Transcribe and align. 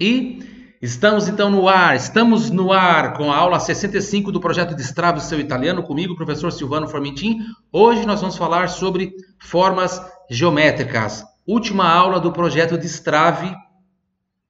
E 0.00 0.38
estamos 0.80 1.28
então 1.28 1.50
no 1.50 1.68
ar, 1.68 1.94
estamos 1.94 2.48
no 2.48 2.72
ar 2.72 3.12
com 3.12 3.30
a 3.30 3.36
aula 3.36 3.60
65 3.60 4.32
do 4.32 4.40
projeto 4.40 4.74
Destrave 4.74 5.20
Seu 5.20 5.38
Italiano, 5.38 5.82
comigo, 5.82 6.16
professor 6.16 6.50
Silvano 6.50 6.88
Formentin. 6.88 7.40
Hoje 7.70 8.06
nós 8.06 8.22
vamos 8.22 8.38
falar 8.38 8.70
sobre 8.70 9.12
formas 9.38 10.00
geométricas. 10.30 11.22
Última 11.46 11.86
aula 11.86 12.18
do 12.18 12.32
projeto 12.32 12.78
Destrave 12.78 13.54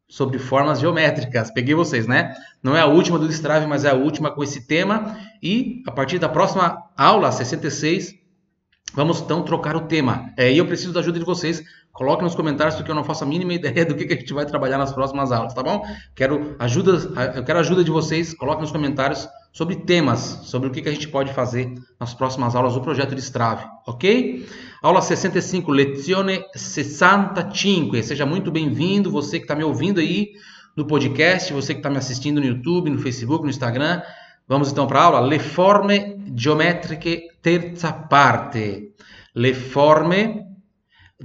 sobre 0.08 0.38
formas 0.38 0.78
geométricas. 0.78 1.50
Peguei 1.50 1.74
vocês, 1.74 2.06
né? 2.06 2.32
Não 2.62 2.76
é 2.76 2.80
a 2.80 2.86
última 2.86 3.18
do 3.18 3.26
Destrave, 3.26 3.66
mas 3.66 3.84
é 3.84 3.90
a 3.90 3.94
última 3.94 4.30
com 4.30 4.44
esse 4.44 4.68
tema. 4.68 5.18
E 5.42 5.82
a 5.84 5.90
partir 5.90 6.20
da 6.20 6.28
próxima 6.28 6.80
aula, 6.96 7.32
66, 7.32 8.14
vamos 8.94 9.20
então 9.20 9.42
trocar 9.42 9.74
o 9.74 9.88
tema. 9.88 10.32
É, 10.36 10.52
e 10.52 10.58
eu 10.58 10.66
preciso 10.66 10.92
da 10.92 11.00
ajuda 11.00 11.18
de 11.18 11.24
vocês 11.24 11.60
Coloque 11.92 12.22
nos 12.22 12.34
comentários 12.34 12.76
porque 12.76 12.90
eu 12.90 12.94
não 12.94 13.04
faço 13.04 13.24
a 13.24 13.26
mínima 13.26 13.52
ideia 13.52 13.84
do 13.84 13.94
que, 13.94 14.06
que 14.06 14.14
a 14.14 14.16
gente 14.16 14.32
vai 14.32 14.46
trabalhar 14.46 14.78
nas 14.78 14.92
próximas 14.92 15.32
aulas, 15.32 15.52
tá 15.52 15.62
bom? 15.62 15.84
Quero 16.14 16.54
ajuda, 16.58 16.92
eu 17.34 17.44
quero 17.44 17.58
a 17.58 17.60
ajuda 17.60 17.84
de 17.84 17.90
vocês. 17.90 18.32
Coloque 18.32 18.62
nos 18.62 18.70
comentários 18.70 19.28
sobre 19.52 19.76
temas, 19.76 20.40
sobre 20.44 20.68
o 20.68 20.70
que, 20.70 20.80
que 20.80 20.88
a 20.88 20.92
gente 20.92 21.08
pode 21.08 21.32
fazer 21.32 21.72
nas 21.98 22.14
próximas 22.14 22.54
aulas 22.54 22.74
do 22.74 22.80
projeto 22.80 23.14
de 23.14 23.20
Strave, 23.20 23.64
ok? 23.86 24.46
Aula 24.82 25.02
65, 25.02 25.70
lezione 25.72 26.42
65. 26.54 28.02
Seja 28.02 28.24
muito 28.24 28.50
bem-vindo, 28.50 29.10
você 29.10 29.38
que 29.38 29.44
está 29.44 29.54
me 29.54 29.64
ouvindo 29.64 30.00
aí 30.00 30.30
no 30.76 30.86
podcast, 30.86 31.52
você 31.52 31.74
que 31.74 31.80
está 31.80 31.90
me 31.90 31.98
assistindo 31.98 32.40
no 32.40 32.46
YouTube, 32.46 32.88
no 32.88 32.98
Facebook, 32.98 33.44
no 33.44 33.50
Instagram. 33.50 34.00
Vamos 34.48 34.70
então 34.70 34.86
para 34.86 35.00
a 35.00 35.04
aula. 35.04 35.20
Le 35.20 35.38
forme 35.38 36.16
geometriche 36.34 37.28
terza 37.42 37.92
parte. 37.92 38.92
Le 39.34 39.54
forme 39.54 40.49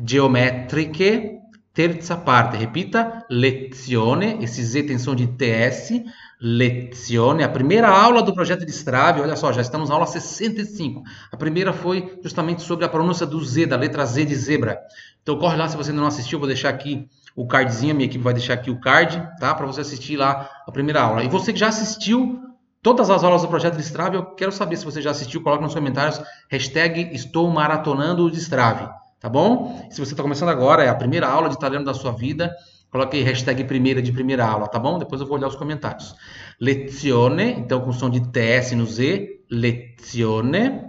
geometriche, 0.03 1.39
terza 1.73 2.15
parte, 2.15 2.57
repita, 2.57 3.25
lezione, 3.29 4.37
esse 4.41 4.63
Z 4.63 4.83
tem 4.83 4.97
som 4.97 5.13
de 5.13 5.27
TS, 5.27 6.03
lezione, 6.39 7.43
a 7.43 7.49
primeira 7.49 7.89
aula 7.89 8.21
do 8.21 8.33
projeto 8.33 8.65
de 8.65 8.71
Strave, 8.71 9.21
olha 9.21 9.35
só, 9.35 9.51
já 9.51 9.61
estamos 9.61 9.89
na 9.89 9.95
aula 9.95 10.05
65. 10.05 11.03
A 11.31 11.37
primeira 11.37 11.73
foi 11.73 12.17
justamente 12.23 12.61
sobre 12.61 12.85
a 12.85 12.89
pronúncia 12.89 13.25
do 13.25 13.43
Z, 13.43 13.65
da 13.65 13.75
letra 13.75 14.05
Z 14.05 14.25
de 14.25 14.35
zebra. 14.35 14.79
Então 15.21 15.37
corre 15.37 15.57
lá 15.57 15.67
se 15.67 15.75
você 15.75 15.91
não 15.91 16.05
assistiu, 16.05 16.39
vou 16.39 16.47
deixar 16.47 16.69
aqui 16.69 17.09
o 17.35 17.45
cardzinho, 17.45 17.91
a 17.91 17.95
minha 17.95 18.05
equipe 18.05 18.23
vai 18.23 18.33
deixar 18.33 18.53
aqui 18.53 18.71
o 18.71 18.79
card, 18.79 19.21
tá? 19.39 19.53
Para 19.53 19.65
você 19.65 19.81
assistir 19.81 20.15
lá 20.15 20.49
a 20.65 20.71
primeira 20.71 21.01
aula. 21.01 21.23
E 21.23 21.27
você 21.27 21.51
que 21.51 21.59
já 21.59 21.67
assistiu 21.67 22.39
todas 22.81 23.09
as 23.09 23.23
aulas 23.23 23.41
do 23.41 23.49
projeto 23.49 23.75
de 23.75 23.81
Strave, 23.81 24.15
eu 24.15 24.23
quero 24.23 24.51
saber 24.51 24.77
se 24.77 24.85
você 24.85 25.01
já 25.01 25.11
assistiu, 25.11 25.41
coloque 25.41 25.63
nos 25.63 25.73
comentários, 25.73 26.21
hashtag 26.49 27.09
estou 27.13 27.49
maratonando 27.49 28.23
o 28.23 28.29
Strave 28.29 28.87
tá 29.25 29.29
bom? 29.29 29.87
Se 29.89 29.97
você 29.99 30.13
está 30.13 30.21
começando 30.21 30.49
agora, 30.49 30.83
é 30.83 30.87
a 30.87 30.93
primeira 30.93 31.27
aula 31.27 31.49
de 31.49 31.55
italiano 31.55 31.83
da 31.83 31.95
sua 31.95 32.11
vida, 32.11 32.55
coloque 32.91 33.17
aí 33.17 33.23
hashtag 33.23 33.63
primeira 33.63 33.99
de 33.99 34.11
primeira 34.11 34.45
aula, 34.45 34.67
tá 34.67 34.77
bom? 34.77 34.99
Depois 34.99 35.19
eu 35.19 35.25
vou 35.25 35.35
olhar 35.35 35.47
os 35.47 35.55
comentários. 35.55 36.13
Lezione, 36.61 37.53
então 37.53 37.81
com 37.81 37.91
som 37.91 38.07
de 38.07 38.21
TS 38.31 38.73
no 38.73 38.85
Z, 38.85 39.43
lezione. 39.49 40.79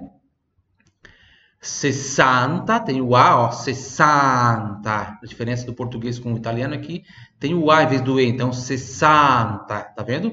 60, 1.63 2.79
tem 2.81 3.01
o 3.01 3.17
A, 3.17 3.47
ó, 3.47 3.51
60. 3.51 4.83
A 4.85 5.19
diferença 5.25 5.65
do 5.65 5.73
português 5.73 6.19
com 6.19 6.35
o 6.35 6.37
italiano 6.37 6.75
aqui, 6.75 7.05
tem 7.41 7.55
o 7.55 7.71
A 7.71 7.85
em 7.85 7.87
vez 7.87 8.03
do 8.03 8.21
E, 8.21 8.27
então 8.27 8.53
60, 8.53 9.65
tá 9.65 10.03
vendo? 10.07 10.31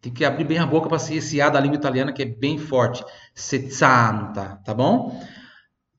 Tem 0.00 0.12
que 0.12 0.24
abrir 0.24 0.44
bem 0.44 0.60
a 0.60 0.66
boca 0.66 0.88
para 0.88 1.00
ser 1.00 1.16
esse 1.16 1.40
A 1.40 1.48
da 1.48 1.58
língua 1.58 1.76
italiana 1.76 2.12
que 2.12 2.22
é 2.22 2.26
bem 2.26 2.58
forte. 2.58 3.04
60, 3.34 4.60
tá 4.64 4.72
bom? 4.72 5.20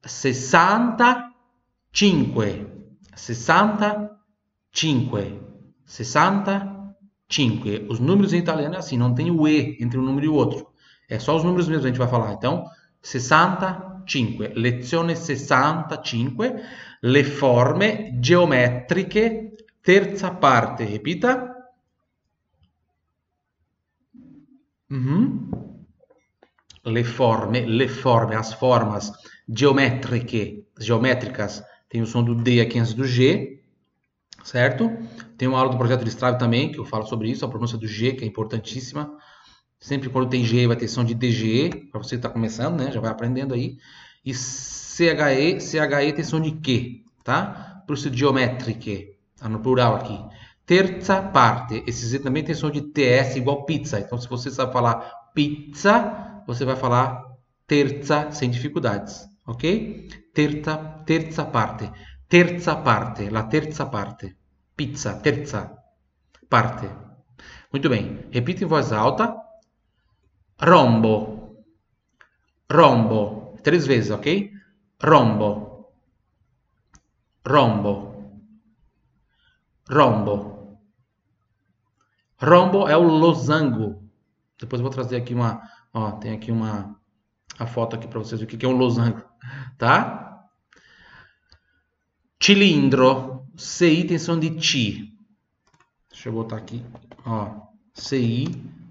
60 0.05 1.30
5, 1.93 2.41
65, 3.15 5.17
65. 5.85 7.69
Os 7.89 7.99
números 7.99 8.33
em 8.33 8.37
italiano 8.37 8.75
é 8.75 8.77
assim, 8.77 8.97
não 8.97 9.13
tem 9.13 9.29
o 9.29 9.45
E 9.47 9.77
entre 9.81 9.99
um 9.99 10.03
número 10.03 10.25
e 10.25 10.29
o 10.29 10.33
outro. 10.33 10.71
É 11.09 11.19
só 11.19 11.35
os 11.35 11.43
números 11.43 11.67
mesmo 11.67 11.81
que 11.81 11.87
a 11.87 11.91
gente 11.91 11.99
vai 11.99 12.07
falar. 12.07 12.33
Então, 12.33 12.65
65. 13.01 14.43
Lezione 14.55 15.15
65. 15.15 16.43
Le 17.03 17.23
forme 17.23 18.19
geometriche, 18.21 19.51
terza 19.83 20.31
parte. 20.31 20.85
Repita. 20.85 21.49
Uhum. 24.89 25.49
Le 26.85 27.03
forme, 27.03 27.65
le 27.65 27.87
forme, 27.87 28.35
as 28.35 28.53
formas 28.53 29.11
geométricas, 29.47 30.65
geométricas 30.79 31.63
tem 31.91 32.01
o 32.01 32.07
som 32.07 32.23
do 32.23 32.33
D 32.33 32.61
aqui 32.61 32.79
antes 32.79 32.93
do 32.93 33.03
G, 33.03 33.61
certo? 34.45 34.89
Tem 35.37 35.45
uma 35.45 35.59
aula 35.59 35.71
do 35.71 35.77
projeto 35.77 36.05
de 36.05 36.09
Strave 36.09 36.39
também, 36.39 36.71
que 36.71 36.79
eu 36.79 36.85
falo 36.85 37.05
sobre 37.05 37.29
isso, 37.29 37.43
a 37.43 37.49
pronúncia 37.49 37.77
do 37.77 37.85
G, 37.85 38.13
que 38.13 38.23
é 38.23 38.27
importantíssima. 38.27 39.13
Sempre 39.77 40.09
quando 40.09 40.29
tem 40.29 40.45
G 40.45 40.67
vai 40.67 40.77
ter 40.77 40.87
som 40.87 41.03
de 41.03 41.13
DGE, 41.13 41.89
para 41.91 42.01
você 42.01 42.11
que 42.11 42.15
está 42.15 42.29
começando, 42.29 42.79
né? 42.79 42.93
Já 42.93 43.01
vai 43.01 43.11
aprendendo 43.11 43.53
aí. 43.53 43.77
E 44.23 44.33
CHE, 44.33 45.59
CHE 45.59 46.13
tem 46.15 46.23
som 46.23 46.39
de 46.39 46.51
Q, 46.51 47.03
tá? 47.25 47.83
Por 47.85 47.97
isso 47.97 48.13
geométrique, 48.13 49.17
tá 49.37 49.49
no 49.49 49.59
plural 49.59 49.95
aqui. 49.95 50.17
Terça 50.65 51.21
parte, 51.21 51.83
esse 51.85 52.05
Z 52.05 52.19
também 52.19 52.41
tem 52.41 52.55
som 52.55 52.71
de 52.71 52.81
TS 52.81 53.35
igual 53.35 53.65
pizza. 53.65 53.99
Então, 53.99 54.17
se 54.17 54.29
você 54.29 54.49
sabe 54.49 54.71
falar 54.71 55.11
pizza, 55.33 56.41
você 56.47 56.63
vai 56.63 56.77
falar 56.77 57.21
terça 57.67 58.31
sem 58.31 58.49
dificuldades, 58.49 59.27
ok? 59.45 60.07
terza, 60.33 60.90
terza 61.05 61.45
parte, 61.45 61.91
terza 62.27 62.75
parte, 62.75 63.29
la 63.29 63.47
terza 63.47 63.85
parte, 63.85 64.37
pizza, 64.75 65.19
terza 65.19 65.71
parte. 66.47 66.89
Muito 67.71 67.89
bem, 67.89 68.27
repita 68.31 68.63
em 68.63 68.67
voz 68.67 68.91
alta. 68.91 69.35
Rombo, 70.59 71.65
rombo, 72.69 73.57
três 73.63 73.87
vezes, 73.87 74.11
ok? 74.11 74.51
Rombo, 75.01 75.91
rombo, 77.45 78.41
rombo. 79.89 80.79
Rombo 82.39 82.87
é 82.87 82.97
o 82.97 83.03
losango. 83.03 84.09
Depois 84.59 84.79
eu 84.79 84.83
vou 84.83 84.91
trazer 84.91 85.17
aqui 85.17 85.33
uma, 85.33 85.61
ó, 85.93 86.11
tem 86.13 86.33
aqui 86.33 86.51
uma 86.51 86.95
a 87.57 87.65
foto 87.65 87.95
aqui 87.95 88.07
para 88.07 88.19
vocês 88.19 88.41
o 88.41 88.47
que 88.47 88.65
é 88.65 88.69
um 88.69 88.77
losango, 88.77 89.23
tá? 89.77 90.30
Cilindro, 92.43 93.45
CI 93.55 94.03
tem 94.03 94.17
som 94.17 94.39
de 94.39 94.49
ti. 94.49 95.13
Deixa 96.09 96.29
eu 96.29 96.33
botar 96.33 96.57
aqui, 96.57 96.81
ó, 97.23 97.67
CI 97.93 98.47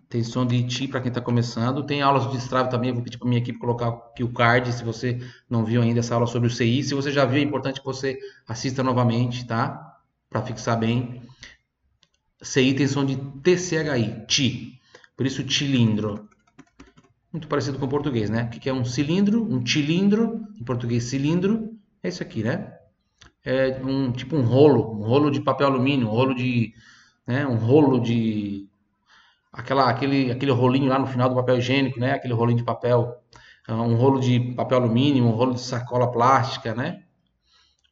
tem 0.08 0.22
som 0.22 0.46
de 0.46 0.62
ti 0.68 0.86
para 0.86 1.00
quem 1.00 1.08
está 1.08 1.20
começando. 1.20 1.84
Tem 1.84 2.00
aulas 2.00 2.30
de 2.30 2.36
Strava 2.36 2.68
também, 2.68 2.90
eu 2.90 2.94
vou 2.94 3.02
pedir 3.02 3.18
para 3.18 3.28
minha 3.28 3.40
equipe 3.40 3.58
colocar 3.58 3.88
aqui 3.88 4.22
o 4.22 4.32
card, 4.32 4.72
se 4.72 4.84
você 4.84 5.20
não 5.48 5.64
viu 5.64 5.82
ainda 5.82 5.98
essa 5.98 6.14
aula 6.14 6.28
sobre 6.28 6.46
o 6.48 6.50
CI. 6.50 6.84
Se 6.84 6.94
você 6.94 7.10
já 7.10 7.24
viu, 7.24 7.38
é 7.38 7.42
importante 7.42 7.80
que 7.80 7.86
você 7.86 8.20
assista 8.46 8.84
novamente, 8.84 9.44
tá? 9.44 9.98
Para 10.28 10.42
fixar 10.42 10.78
bem. 10.78 11.20
CI 12.40 12.74
tem 12.74 12.86
som 12.86 13.04
de 13.04 13.16
TCHI, 13.16 14.26
ti. 14.28 14.80
Por 15.16 15.26
isso, 15.26 15.44
cilindro 15.50 16.28
muito 17.32 17.46
parecido 17.46 17.78
com 17.78 17.86
o 17.86 17.88
português, 17.88 18.30
né? 18.30 18.44
O 18.44 18.50
que 18.50 18.68
é 18.68 18.72
um 18.72 18.84
cilindro? 18.84 19.42
Um 19.42 19.64
cilindro, 19.64 20.40
em 20.60 20.64
português 20.64 21.04
cilindro, 21.04 21.76
é 22.02 22.08
isso 22.08 22.22
aqui, 22.22 22.42
né? 22.42 22.79
É 23.44 23.80
um 23.84 24.12
tipo 24.12 24.36
um 24.36 24.42
rolo, 24.42 24.98
um 25.00 25.02
rolo 25.04 25.30
de 25.30 25.40
papel 25.40 25.68
alumínio, 25.68 26.08
um 26.08 26.10
rolo 26.10 26.34
de, 26.34 26.74
né? 27.26 27.46
Um 27.46 27.56
rolo 27.56 28.00
de 28.00 28.68
aquela 29.52 29.88
aquele 29.88 30.30
aquele 30.30 30.52
rolinho 30.52 30.88
lá 30.88 30.98
no 30.98 31.06
final 31.06 31.28
do 31.28 31.34
papel 31.34 31.58
higiênico, 31.58 31.98
né? 31.98 32.12
Aquele 32.12 32.34
rolinho 32.34 32.58
de 32.58 32.64
papel, 32.64 33.16
é 33.66 33.72
um 33.72 33.96
rolo 33.96 34.20
de 34.20 34.38
papel 34.54 34.78
alumínio, 34.78 35.24
um 35.24 35.30
rolo 35.30 35.54
de 35.54 35.60
sacola 35.60 36.10
plástica, 36.10 36.74
né? 36.74 37.04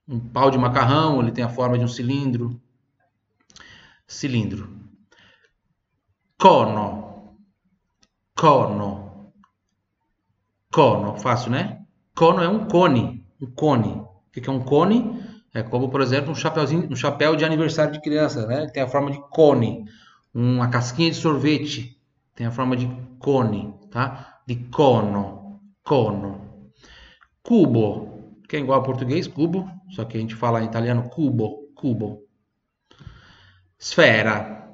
Um 0.07 0.21
pau 0.21 0.51
de 0.51 0.59
macarrão, 0.59 1.21
ele 1.21 1.33
tem 1.33 1.45
a 1.45 1.49
forma 1.49 1.79
de 1.79 1.85
um 1.85 1.89
cilindro. 1.89 2.61
Cilindro. 4.07 4.79
Cono. 6.39 7.37
Cono 8.35 9.09
Cono, 10.71 11.17
fácil, 11.17 11.51
né? 11.51 11.85
Cono 12.15 12.43
é 12.43 12.49
um 12.49 12.67
cone, 12.67 13.25
um 13.41 13.51
cone. 13.51 14.01
O 14.01 14.31
que 14.31 14.49
é 14.49 14.53
um 14.53 14.61
cone? 14.61 15.21
É 15.55 15.63
como, 15.63 15.89
por 15.89 16.01
exemplo, 16.01 16.31
um 16.31 16.35
chapéuzinho, 16.35 16.89
um 16.91 16.97
chapéu 16.97 17.35
de 17.35 17.45
aniversário 17.45 17.93
de 17.93 18.01
criança, 18.01 18.47
né? 18.47 18.67
Tem 18.67 18.83
a 18.83 18.89
forma 18.89 19.11
de 19.11 19.21
cone. 19.31 19.85
Uma 20.35 20.69
casquinha 20.69 21.11
de 21.11 21.17
sorvete 21.17 21.99
tem 22.35 22.47
a 22.47 22.51
forma 22.51 22.77
de 22.77 22.89
cone, 23.19 23.75
tá? 23.91 24.41
De 24.47 24.55
cono, 24.55 25.61
cono. 25.83 26.71
Cubo, 27.43 28.37
que 28.49 28.57
é 28.57 28.61
igual 28.61 28.79
ao 28.79 28.85
português, 28.85 29.27
cubo, 29.27 29.69
só 29.91 30.05
que 30.05 30.17
a 30.17 30.21
gente 30.21 30.35
fala 30.35 30.63
em 30.63 30.67
italiano 30.67 31.09
cubo, 31.09 31.73
cubo. 31.75 32.23
Esfera, 33.79 34.71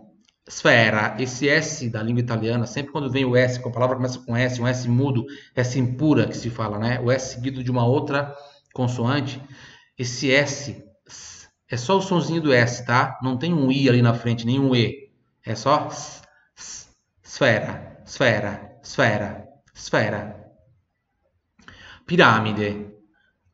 esfera, 0.46 1.16
esse 1.18 1.48
S 1.48 1.88
da 1.88 2.02
língua 2.02 2.20
italiana, 2.20 2.66
sempre 2.66 2.92
quando 2.92 3.10
vem 3.10 3.24
o 3.24 3.36
S, 3.36 3.60
com 3.60 3.68
a 3.68 3.72
palavra 3.72 3.96
começa 3.96 4.18
com 4.18 4.36
S, 4.36 4.60
um 4.60 4.66
S 4.66 4.88
mudo, 4.88 5.24
S 5.54 5.78
impura 5.78 6.26
que 6.26 6.36
se 6.36 6.50
fala, 6.50 6.78
né? 6.78 7.00
O 7.00 7.10
S 7.10 7.34
seguido 7.34 7.64
de 7.64 7.70
uma 7.70 7.86
outra 7.86 8.34
consoante, 8.74 9.40
esse 9.96 10.30
S 10.32 10.84
é 11.70 11.76
só 11.76 11.98
o 11.98 12.02
sonzinho 12.02 12.40
do 12.40 12.52
S, 12.52 12.84
tá? 12.84 13.18
Não 13.22 13.36
tem 13.36 13.52
um 13.52 13.70
I 13.70 13.88
ali 13.88 14.02
na 14.02 14.14
frente, 14.14 14.46
nem 14.46 14.60
um 14.60 14.74
E. 14.74 15.10
É 15.44 15.54
só 15.54 15.86
s, 15.86 16.22
s, 16.56 16.88
esfera, 17.22 18.00
esfera, 18.04 18.78
esfera, 18.82 19.48
esfera. 19.74 20.44
Pirâmide. 22.06 22.92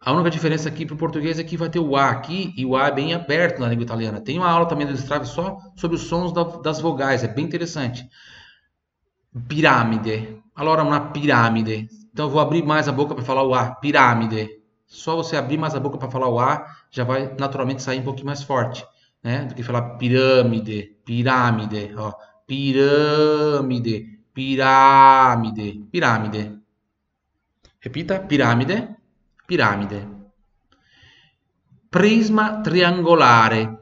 A 0.00 0.12
única 0.12 0.30
diferença 0.30 0.68
aqui 0.68 0.86
para 0.86 0.94
o 0.94 0.98
português 0.98 1.38
é 1.38 1.44
que 1.44 1.56
vai 1.56 1.68
ter 1.68 1.78
o 1.78 1.94
A 1.94 2.10
aqui 2.10 2.54
e 2.56 2.64
o 2.64 2.74
A 2.76 2.88
é 2.88 2.90
bem 2.90 3.14
aberto 3.14 3.60
na 3.60 3.68
língua 3.68 3.84
italiana. 3.84 4.20
Tem 4.20 4.38
uma 4.38 4.50
aula 4.50 4.66
também 4.66 4.86
do 4.86 4.94
Strave 4.94 5.26
só 5.26 5.58
sobre 5.76 5.96
os 5.96 6.04
sons 6.04 6.32
da, 6.32 6.42
das 6.42 6.80
vogais, 6.80 7.22
é 7.22 7.28
bem 7.28 7.44
interessante. 7.44 8.08
Pirâmide. 9.46 10.42
Allora, 10.54 10.82
uma 10.82 11.10
pirâmide. 11.10 11.88
Então 12.12 12.26
eu 12.26 12.30
vou 12.30 12.40
abrir 12.40 12.64
mais 12.64 12.88
a 12.88 12.92
boca 12.92 13.14
para 13.14 13.24
falar 13.24 13.44
o 13.44 13.54
A. 13.54 13.74
Pirâmide. 13.74 14.59
Só 14.90 15.14
você 15.14 15.36
abrir 15.36 15.56
mais 15.56 15.72
a 15.72 15.78
boca 15.80 15.96
para 15.96 16.10
falar 16.10 16.28
o 16.28 16.40
A, 16.40 16.66
já 16.90 17.04
vai 17.04 17.32
naturalmente 17.38 17.80
sair 17.80 18.00
um 18.00 18.02
pouquinho 18.02 18.26
mais 18.26 18.42
forte, 18.42 18.84
né? 19.22 19.44
Do 19.44 19.54
que 19.54 19.62
falar 19.62 19.96
pirâmide, 19.96 20.96
pirâmide, 21.04 21.94
ó. 21.96 22.12
Pirâmide, 22.44 24.18
pirâmide, 24.34 25.86
pirâmide. 25.92 26.58
Repita, 27.80 28.18
pirâmide, 28.18 28.88
pirâmide. 29.46 30.08
Prisma 31.88 32.60
triangolare. 32.60 33.78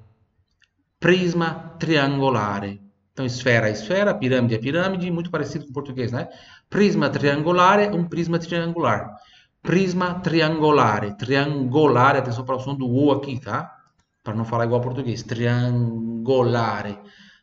Prisma 1.00 1.74
triangolare. 1.78 2.82
Então, 3.14 3.24
esfera 3.24 3.68
é 3.68 3.72
esfera, 3.72 4.14
pirâmide 4.14 4.56
é 4.56 4.58
pirâmide, 4.58 5.10
muito 5.10 5.30
parecido 5.30 5.64
com 5.64 5.70
o 5.70 5.74
português, 5.74 6.12
né? 6.12 6.28
Prisma 6.68 7.08
triangolare, 7.08 7.88
um 7.96 8.06
prisma 8.06 8.38
triangular. 8.38 9.16
Prisma 9.62 10.20
triangolare. 10.20 11.16
Triangolare, 11.16 12.18
atenção 12.18 12.44
para 12.44 12.56
o 12.56 12.60
som 12.60 12.74
do 12.74 12.88
O 12.88 13.12
aqui, 13.12 13.40
tá? 13.40 13.74
Para 14.22 14.34
não 14.34 14.44
falar 14.44 14.64
igual 14.64 14.80
ao 14.80 14.84
português. 14.84 15.22
Triangolare. 15.22 16.98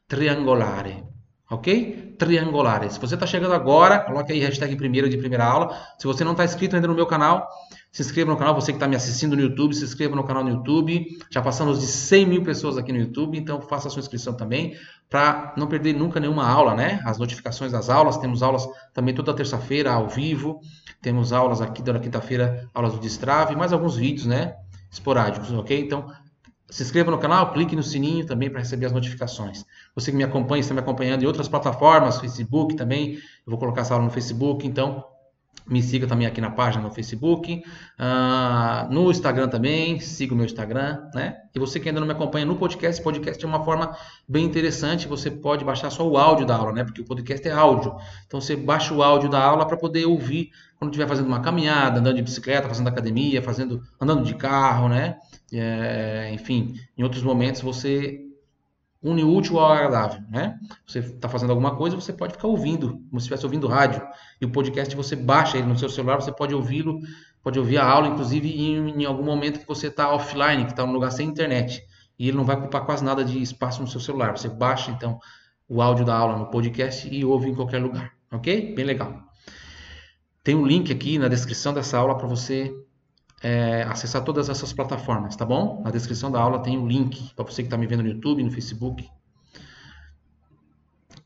Triangolare. 0.08 1.04
Ok? 1.50 2.16
Triangolare. 2.18 2.92
Se 2.92 3.00
você 3.00 3.14
está 3.16 3.28
chegando 3.28 3.54
agora, 3.54 4.00
coloque 4.00 4.32
aí 4.32 4.40
hashtag 4.40 4.76
primeiro 4.76 5.10
de 5.10 5.18
primeira 5.18 5.46
aula. 5.46 5.78
Se 6.00 6.08
você 6.08 6.24
não 6.24 6.32
está 6.32 6.44
inscrito 6.44 6.76
ainda 6.76 6.88
no 6.88 6.96
meu 6.96 7.06
canal, 7.06 7.48
se 7.96 8.02
inscreva 8.02 8.30
no 8.30 8.36
canal. 8.36 8.54
Você 8.54 8.74
que 8.74 8.76
está 8.76 8.90
me 8.90 8.96
assistindo 8.98 9.38
no 9.38 9.42
YouTube, 9.42 9.74
se 9.74 9.86
inscreva 9.86 10.18
no 10.18 10.26
canal 10.26 10.44
no 10.44 10.50
YouTube. 10.50 11.18
Já 11.32 11.42
passamos 11.42 11.80
de 11.80 11.88
100 11.88 12.26
mil 12.26 12.44
pessoas 12.44 12.78
aqui 12.78 12.92
no 12.92 13.00
YouTube, 13.00 13.38
então 13.38 13.62
faça 13.62 13.88
a 13.88 13.92
sua 13.92 14.02
inscrição 14.02 14.34
também 14.34 14.76
para 15.10 15.54
não 15.56 15.66
perder 15.66 15.94
nunca 15.94 16.20
nenhuma 16.20 16.46
aula, 16.46 16.76
né? 16.76 17.00
As 17.06 17.18
notificações 17.18 17.72
das 17.72 17.90
aulas. 17.90 18.18
Temos 18.18 18.44
aulas 18.44 18.68
também 18.94 19.16
toda 19.16 19.34
terça-feira 19.34 19.94
ao 19.94 20.10
vivo. 20.10 20.60
Temos 21.02 21.32
aulas 21.32 21.62
aqui 21.62 21.82
toda 21.82 21.98
quinta-feira, 21.98 22.70
aulas 22.74 22.92
do 22.92 23.00
Destrave, 23.00 23.56
mais 23.56 23.72
alguns 23.72 23.96
vídeos, 23.96 24.26
né? 24.26 24.56
Esporádicos, 24.92 25.50
ok? 25.54 25.80
Então, 25.80 26.12
se 26.70 26.84
inscreva 26.84 27.12
no 27.12 27.18
canal, 27.18 27.54
clique 27.54 27.78
no 27.78 27.84
sininho 27.84 28.26
também 28.26 28.50
para 28.50 28.60
receber 28.60 28.88
as 28.88 28.92
notificações. 28.92 29.64
Você 29.96 30.12
que 30.12 30.18
me 30.18 30.24
acompanha, 30.26 30.60
está 30.60 30.74
me 30.74 30.82
acompanhando 30.82 31.24
em 31.24 31.28
outras 31.28 31.48
plataformas, 31.48 32.20
Facebook 32.20 32.76
também, 32.76 33.14
eu 33.14 33.22
vou 33.48 33.58
colocar 33.58 33.84
essa 33.84 33.94
aula 33.94 34.04
no 34.04 34.12
Facebook, 34.12 34.68
então 34.68 35.02
me 35.68 35.82
siga 35.82 36.06
também 36.06 36.28
aqui 36.28 36.40
na 36.40 36.52
página 36.52 36.84
no 36.84 36.92
Facebook, 36.92 37.64
uh, 38.00 38.94
no 38.94 39.10
Instagram 39.10 39.48
também, 39.48 40.00
siga 40.00 40.34
o 40.34 40.38
meu 40.38 40.46
Instagram, 40.46 41.10
né? 41.14 41.38
E 41.54 41.60
você 41.60 41.80
que 41.80 41.90
ainda 41.90 42.00
não 42.00 42.08
me 42.08 42.14
acompanha 42.14 42.46
no 42.46 42.56
podcast, 42.56 43.02
podcast 43.02 43.44
é 43.44 43.48
uma 43.48 43.64
forma 43.64 43.96
bem 44.28 44.46
interessante, 44.46 45.08
você 45.08 45.32
pode 45.32 45.66
baixar 45.66 45.90
só 45.90 46.08
o 46.08 46.18
áudio 46.18 46.46
da 46.46 46.56
aula, 46.56 46.72
né? 46.72 46.84
Porque 46.84 47.02
o 47.02 47.06
podcast 47.06 47.48
é 47.48 47.52
áudio. 47.52 47.96
Então 48.28 48.40
você 48.40 48.56
baixa 48.56 48.94
o 48.94 49.02
áudio 49.02 49.30
da 49.30 49.42
aula 49.42 49.66
para 49.66 49.78
poder 49.78 50.06
ouvir 50.06 50.52
quando 50.78 50.92
estiver 50.92 51.08
fazendo 51.08 51.28
uma 51.28 51.40
caminhada, 51.40 52.00
andando 52.00 52.18
de 52.18 52.22
bicicleta, 52.22 52.68
fazendo 52.68 52.88
academia, 52.88 53.42
fazendo, 53.42 53.82
andando 54.00 54.24
de 54.24 54.36
carro, 54.36 54.90
né? 54.90 55.18
É, 55.52 56.30
enfim, 56.34 56.76
em 56.98 57.04
outros 57.04 57.24
momentos 57.24 57.62
você 57.62 58.25
une 59.06 59.24
útil 59.24 59.60
ao 59.60 59.72
agradável, 59.72 60.20
né? 60.32 60.58
Você 60.86 60.98
está 60.98 61.30
fazendo 61.30 61.52
alguma 61.52 61.76
coisa, 61.76 61.96
você 61.96 62.12
pode 62.12 62.34
ficar 62.34 62.48
ouvindo, 62.48 62.94
como 63.10 63.20
se 63.20 63.26
estivesse 63.26 63.46
ouvindo 63.46 63.68
rádio. 63.68 64.02
E 64.42 64.46
o 64.46 64.52
podcast 64.52 64.96
você 64.96 65.16
baixa 65.16 65.60
ele 65.60 65.68
no 65.68 65.78
seu 65.78 65.88
celular, 65.88 66.16
você 66.16 66.32
pode 66.32 66.56
ouvi-lo, 66.56 67.00
pode 67.44 67.60
ouvir 67.60 67.78
a 67.78 67.86
aula, 67.86 68.08
inclusive 68.08 68.50
em, 68.50 69.02
em 69.02 69.06
algum 69.06 69.24
momento 69.24 69.60
que 69.60 69.68
você 69.68 69.88
está 69.88 70.12
offline, 70.12 70.66
que 70.66 70.72
está 70.72 70.84
num 70.84 70.92
lugar 70.92 71.12
sem 71.12 71.30
internet. 71.30 71.84
E 72.18 72.28
ele 72.28 72.38
não 72.38 72.44
vai 72.44 72.56
ocupar 72.56 72.84
quase 72.84 73.04
nada 73.04 73.24
de 73.24 73.40
espaço 73.40 73.80
no 73.80 73.88
seu 73.88 74.00
celular. 74.00 74.36
Você 74.36 74.50
baixa 74.50 74.90
então 74.90 75.20
o 75.70 75.84
áudio 75.84 76.04
da 76.04 76.16
aula 76.16 76.36
no 76.38 76.50
podcast 76.50 77.08
e 77.08 77.24
ouve 77.24 77.50
em 77.50 77.54
qualquer 77.54 77.80
lugar, 77.80 78.12
ok? 78.32 78.74
Bem 78.74 78.86
legal. 78.86 79.22
Tem 80.44 80.56
um 80.56 80.66
link 80.66 80.92
aqui 80.92 81.20
na 81.20 81.28
descrição 81.28 81.74
dessa 81.74 81.98
aula 81.98 82.18
para 82.18 82.28
você 82.28 82.74
é, 83.46 83.84
acessar 83.84 84.24
todas 84.24 84.50
essas 84.50 84.74
plataformas, 84.74 85.36
tá 85.36 85.46
bom? 85.46 85.84
Na 85.84 85.92
descrição 85.92 86.32
da 86.32 86.42
aula 86.42 86.64
tem 86.64 86.80
o 86.80 86.82
um 86.82 86.88
link 86.88 87.32
para 87.36 87.46
você 87.46 87.62
que 87.62 87.68
está 87.68 87.78
me 87.78 87.86
vendo 87.86 88.02
no 88.02 88.10
YouTube, 88.10 88.44
no 88.44 88.50
Facebook. 88.50 89.08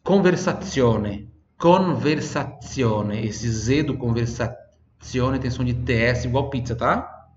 Conversazione. 0.04 1.31
Conversazione. 1.57 3.25
Esse 3.25 3.50
Z 3.50 3.83
do 3.83 3.98
conversazione 3.98 5.39
tem 5.39 5.50
som 5.50 5.63
de 5.63 5.74
TS 5.74 6.25
igual 6.25 6.50
pizza, 6.50 6.75
tá? 6.75 7.30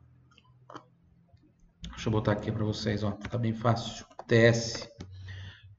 Deixa 1.91 2.09
eu 2.09 2.13
botar 2.13 2.33
aqui 2.33 2.51
para 2.51 2.65
vocês, 2.65 3.05
ó. 3.05 3.13
Tá 3.13 3.39
bem 3.39 3.53
fácil. 3.53 4.05
TS. 4.27 4.89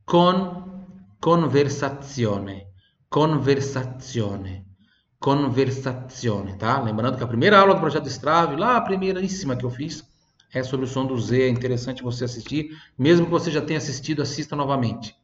Con 0.06 0.86
conversazione. 1.20 2.68
Conversazione 3.10 4.73
conversazione, 5.24 6.58
tá? 6.58 6.82
Lembrando 6.82 7.16
que 7.16 7.24
a 7.24 7.28
primeira 7.28 7.58
aula 7.58 7.76
do 7.76 7.80
projeto 7.80 8.10
Strave, 8.10 8.58
lá 8.58 8.76
a 8.76 8.82
primeiríssima 8.82 9.56
que 9.56 9.64
eu 9.64 9.70
fiz, 9.70 10.06
é 10.54 10.62
sobre 10.62 10.86
o 10.86 10.90
som 10.90 11.06
do 11.06 11.18
Z, 11.18 11.44
é 11.44 11.48
interessante 11.48 12.04
você 12.04 12.26
assistir, 12.26 12.78
mesmo 13.00 13.28
que 13.28 13.32
você 13.32 13.50
já 13.50 13.62
tenha 13.62 13.78
assistido, 13.78 14.22
assista 14.22 14.54
novamente. 14.54 15.16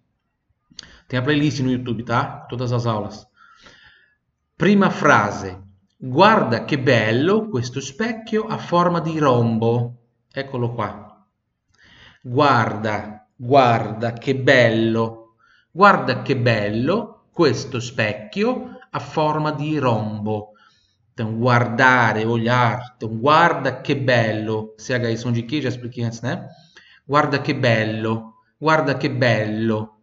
Tem 1.06 1.20
a 1.20 1.22
playlist 1.22 1.60
no 1.60 1.70
YouTube, 1.70 2.04
tá? 2.04 2.46
Todas 2.48 2.72
as 2.72 2.86
aulas. 2.86 3.28
Prima 4.56 4.90
frase. 4.90 5.58
Guarda 6.00 6.64
che 6.64 6.80
bello 6.80 7.50
questo 7.50 7.82
specchio 7.82 8.46
a 8.48 8.58
forma 8.58 9.02
di 9.02 9.20
rombo. 9.20 9.98
Eccolo 10.34 10.72
qua. 10.72 11.28
Guarda, 12.22 13.28
guarda 13.36 14.14
che 14.14 14.34
bello. 14.34 15.36
Guarda 15.70 16.22
che 16.22 16.38
bello 16.38 17.26
questo 17.34 17.82
specchio 17.82 18.79
a 18.92 19.00
forma 19.00 19.52
di 19.52 19.78
rombo. 19.80 20.54
Então, 21.14 21.38
guardare, 21.38 22.26
olhar. 22.26 22.94
Então, 22.96 23.10
guarda 23.10 23.72
que 23.72 23.94
bello. 23.94 24.76
CHI 24.78 25.18
som 25.18 25.32
de 25.32 25.44
que? 25.44 25.62
Já 25.62 25.70
expliquei 25.70 26.04
antes, 26.04 26.22
né? 26.22 26.48
Guarda 27.06 27.40
che 27.40 27.54
bello. 27.54 28.36
Guarda 28.60 28.96
che 28.96 29.10
bello. 29.10 29.98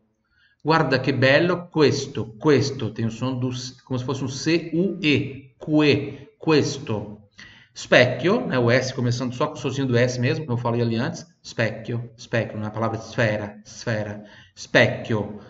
Guarda 0.63 1.01
che 1.01 1.15
bello 1.15 1.69
questo. 1.69 2.35
Questo 2.39 2.91
tem 2.93 3.07
o 3.07 3.11
som 3.11 3.39
do, 3.39 3.51
como 3.85 3.99
se 3.99 4.05
fosse 4.05 4.25
um 4.25 4.29
C-U-E. 4.29 5.55
Que. 5.59 6.29
Questo. 6.39 7.23
Specchio, 7.75 8.47
né, 8.47 8.59
o 8.59 8.71
S 8.71 8.95
começando 8.95 9.35
só 9.35 9.47
com 9.49 9.55
o 9.55 9.57
sozinho 9.57 9.87
do 9.87 9.97
S 9.97 10.19
mesmo, 10.19 10.47
como 10.47 10.59
eu 10.59 10.63
falei 10.63 10.81
ali 10.81 10.97
antes. 10.97 11.27
Specchio, 11.45 12.11
specchio, 12.19 12.59
na 12.59 12.71
palavra 12.71 12.99
esfera, 12.99 13.61
esfera. 13.65 14.25
Specchio. 14.57 15.41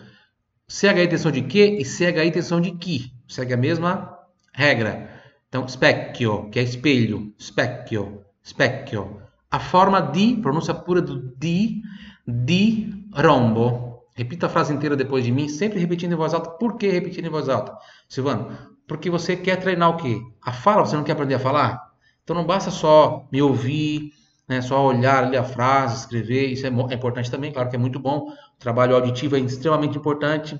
CHI 0.67 1.07
tem 1.07 1.17
som 1.17 1.31
de 1.31 1.41
que 1.43 1.77
e 1.79 1.85
CHI 1.85 2.31
tem 2.31 2.41
som 2.41 2.59
de 2.59 2.71
que 2.71 3.16
segue 3.27 3.53
a 3.53 3.57
mesma 3.57 4.17
regra. 4.53 5.09
Então, 5.47 5.67
specchio, 5.67 6.49
que 6.49 6.59
é 6.59 6.63
espelho, 6.63 7.33
specchio, 7.39 8.21
specchio. 8.45 9.21
A 9.49 9.59
forma 9.59 10.01
de, 10.01 10.35
pronúncia 10.41 10.73
pura 10.73 11.01
do 11.01 11.33
di, 11.37 11.81
di 12.27 13.05
rombo. 13.13 14.05
Repita 14.13 14.47
a 14.47 14.49
frase 14.49 14.73
inteira 14.73 14.95
depois 14.95 15.23
de 15.23 15.31
mim, 15.31 15.47
sempre 15.47 15.79
repetindo 15.79 16.13
em 16.13 16.15
voz 16.15 16.33
alta. 16.33 16.49
Por 16.51 16.77
que 16.77 16.89
repetindo 16.89 17.27
em 17.27 17.29
voz 17.29 17.47
alta? 17.47 17.77
Silvano, 18.09 18.57
porque 18.87 19.09
você 19.09 19.35
quer 19.35 19.57
treinar 19.57 19.89
o 19.91 19.97
quê? 19.97 20.19
A 20.41 20.51
fala, 20.51 20.85
você 20.85 20.95
não 20.95 21.03
quer 21.03 21.11
aprender 21.11 21.35
a 21.35 21.39
falar? 21.39 21.91
Então 22.23 22.35
não 22.35 22.45
basta 22.45 22.71
só 22.71 23.27
me 23.31 23.41
ouvir, 23.41 24.11
né, 24.47 24.61
só 24.61 24.85
olhar 24.85 25.25
ali 25.25 25.37
a 25.37 25.43
frase, 25.43 25.97
escrever, 25.97 26.47
isso 26.47 26.65
é, 26.65 26.69
é 26.69 26.93
importante 26.95 27.29
também, 27.29 27.51
claro 27.51 27.69
que 27.69 27.75
é 27.75 27.79
muito 27.79 27.99
bom. 27.99 28.29
O 28.29 28.59
trabalho 28.59 28.95
auditivo 28.95 29.35
é 29.35 29.39
extremamente 29.39 29.97
importante, 29.97 30.59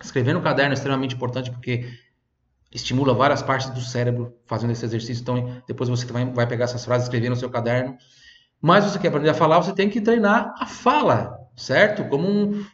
Escrever 0.00 0.32
no 0.32 0.40
caderno 0.40 0.72
é 0.72 0.74
extremamente 0.74 1.14
importante 1.14 1.50
porque 1.50 1.88
estimula 2.72 3.14
várias 3.14 3.42
partes 3.42 3.70
do 3.70 3.80
cérebro 3.80 4.34
fazendo 4.46 4.72
esse 4.72 4.84
exercício. 4.84 5.22
Então, 5.22 5.62
depois 5.66 5.88
você 5.88 6.06
vai, 6.06 6.24
vai 6.26 6.46
pegar 6.46 6.64
essas 6.64 6.84
frases 6.84 7.06
escrever 7.06 7.28
no 7.28 7.36
seu 7.36 7.50
caderno. 7.50 7.96
Mas 8.60 8.84
você 8.84 8.98
quer 8.98 9.08
aprender 9.08 9.30
a 9.30 9.34
falar, 9.34 9.62
você 9.62 9.72
tem 9.72 9.88
que 9.88 10.00
treinar 10.00 10.54
a 10.58 10.66
fala, 10.66 11.38
certo? 11.56 12.04
Como 12.08 12.28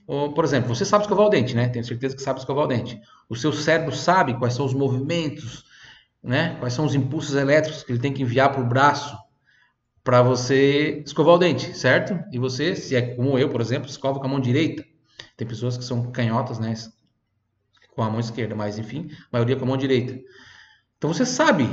um, 0.09 0.33
por 0.33 0.45
exemplo, 0.45 0.75
você 0.75 0.85
sabe 0.85 1.05
escovar 1.05 1.27
o 1.27 1.31
dente, 1.31 1.55
né? 1.55 1.69
Tenho 1.69 1.85
certeza 1.85 2.17
que 2.17 2.23
sabe 2.23 2.39
escovar 2.39 2.65
o 2.65 2.69
dente. 2.69 3.01
O 3.29 3.37
seu 3.37 3.53
cérebro 3.53 3.95
sabe 3.95 4.35
quais 4.39 4.55
são 4.55 4.65
os 4.65 4.73
movimentos, 4.73 5.65
né? 6.23 6.57
Quais 6.59 6.73
são 6.73 6.87
os 6.87 6.95
impulsos 6.95 7.35
elétricos 7.35 7.83
que 7.83 7.93
ele 7.93 7.99
tem 7.99 8.13
que 8.13 8.23
enviar 8.23 8.51
para 8.51 8.63
o 8.63 8.67
braço 8.67 9.17
para 10.03 10.23
você 10.23 11.03
escovar 11.05 11.35
o 11.35 11.39
dente, 11.39 11.77
certo? 11.77 12.19
E 12.33 12.39
você, 12.39 12.75
se 12.75 12.97
é 12.97 13.15
como 13.15 13.39
eu, 13.39 13.49
por 13.49 13.61
exemplo, 13.61 13.89
escova 13.89 14.19
com 14.19 14.27
a 14.27 14.29
mão 14.29 14.41
direita. 14.41 14.85
Tem 15.37 15.47
pessoas 15.47 15.77
que 15.77 15.85
são 15.85 16.11
canhotas, 16.11 16.59
né? 16.59 16.75
Com 17.95 18.03
a 18.03 18.11
mão 18.11 18.21
esquerda, 18.21 18.55
mas 18.55 18.79
enfim, 18.79 19.09
a 19.11 19.29
maioria 19.33 19.57
com 19.57 19.65
a 19.65 19.69
mão 19.69 19.77
direita. 19.77 20.19
Então 20.99 21.13
você 21.13 21.25
sabe 21.25 21.69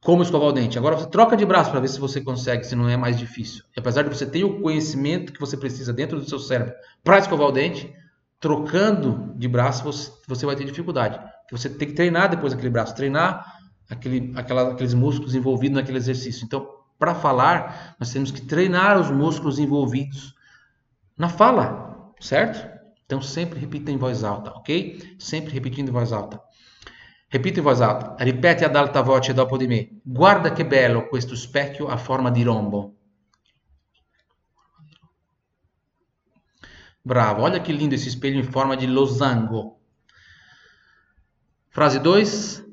como 0.00 0.22
escovar 0.22 0.48
o 0.48 0.52
dente. 0.52 0.78
Agora 0.78 0.96
você 0.96 1.08
troca 1.08 1.36
de 1.36 1.44
braço 1.44 1.70
para 1.70 1.80
ver 1.80 1.88
se 1.88 1.98
você 1.98 2.20
consegue, 2.20 2.64
se 2.64 2.76
não 2.76 2.88
é 2.88 2.96
mais 2.96 3.18
difícil. 3.18 3.64
E 3.76 3.80
apesar 3.80 4.02
de 4.02 4.08
você 4.08 4.26
ter 4.26 4.44
o 4.44 4.60
conhecimento 4.60 5.32
que 5.32 5.40
você 5.40 5.56
precisa 5.56 5.92
dentro 5.92 6.18
do 6.18 6.28
seu 6.28 6.38
cérebro 6.38 6.74
para 7.02 7.18
escovar 7.18 7.48
o 7.48 7.52
dente, 7.52 7.92
trocando 8.38 9.34
de 9.36 9.48
braço 9.48 9.82
você, 9.82 10.12
você 10.28 10.46
vai 10.46 10.54
ter 10.54 10.64
dificuldade. 10.64 11.18
Você 11.50 11.68
tem 11.68 11.88
que 11.88 11.94
treinar 11.94 12.28
depois 12.28 12.52
aquele 12.52 12.70
braço, 12.70 12.94
treinar 12.94 13.44
aquele, 13.88 14.32
aquela, 14.36 14.72
aqueles 14.72 14.94
músculos 14.94 15.34
envolvidos 15.34 15.76
naquele 15.76 15.98
exercício. 15.98 16.44
Então, 16.44 16.68
para 16.98 17.14
falar, 17.14 17.96
nós 17.98 18.12
temos 18.12 18.30
que 18.30 18.40
treinar 18.40 18.98
os 19.00 19.10
músculos 19.10 19.58
envolvidos 19.58 20.34
na 21.16 21.28
fala, 21.28 22.12
certo? 22.20 22.75
Então, 23.06 23.22
sempre 23.22 23.58
repita 23.58 23.90
em 23.90 23.96
voz 23.96 24.22
alta, 24.24 24.50
ok? 24.50 25.16
Sempre 25.16 25.54
repetindo 25.54 25.88
em 25.88 25.92
voz 25.92 26.12
alta. 26.12 26.42
Repita 27.28 27.60
in 27.60 27.62
voce 27.62 27.82
alta, 27.82 28.22
ripeti 28.22 28.64
ad 28.64 28.76
alta 28.76 29.02
voce 29.02 29.32
dopo 29.32 29.56
di 29.56 29.66
me. 29.66 30.00
Guarda 30.04 30.52
che 30.52 30.66
bello 30.66 31.08
questo 31.08 31.34
specchio 31.34 31.88
a 31.88 31.96
forma 31.96 32.30
di 32.30 32.42
rombo. 32.42 32.94
Bravo, 37.02 37.42
olha 37.42 37.60
que 37.60 37.72
lindo 37.72 37.94
esse 37.94 38.08
espelho 38.08 38.38
em 38.38 38.42
forma 38.42 38.76
de 38.76 38.86
losango. 38.86 39.80
Frase 41.68 42.00
2. 42.00 42.64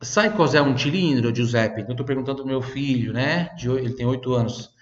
Sai 0.00 0.32
cos'è 0.34 0.60
un 0.60 0.76
cilindro, 0.76 1.32
Giuseppe? 1.32 1.82
Eu 1.82 1.90
estou 1.90 2.04
perguntando 2.04 2.42
ao 2.42 2.46
meu 2.46 2.60
filho, 2.60 3.12
né? 3.12 3.50
Ele 3.58 3.94
tem 3.94 4.06
8 4.06 4.34
anos. 4.34 4.73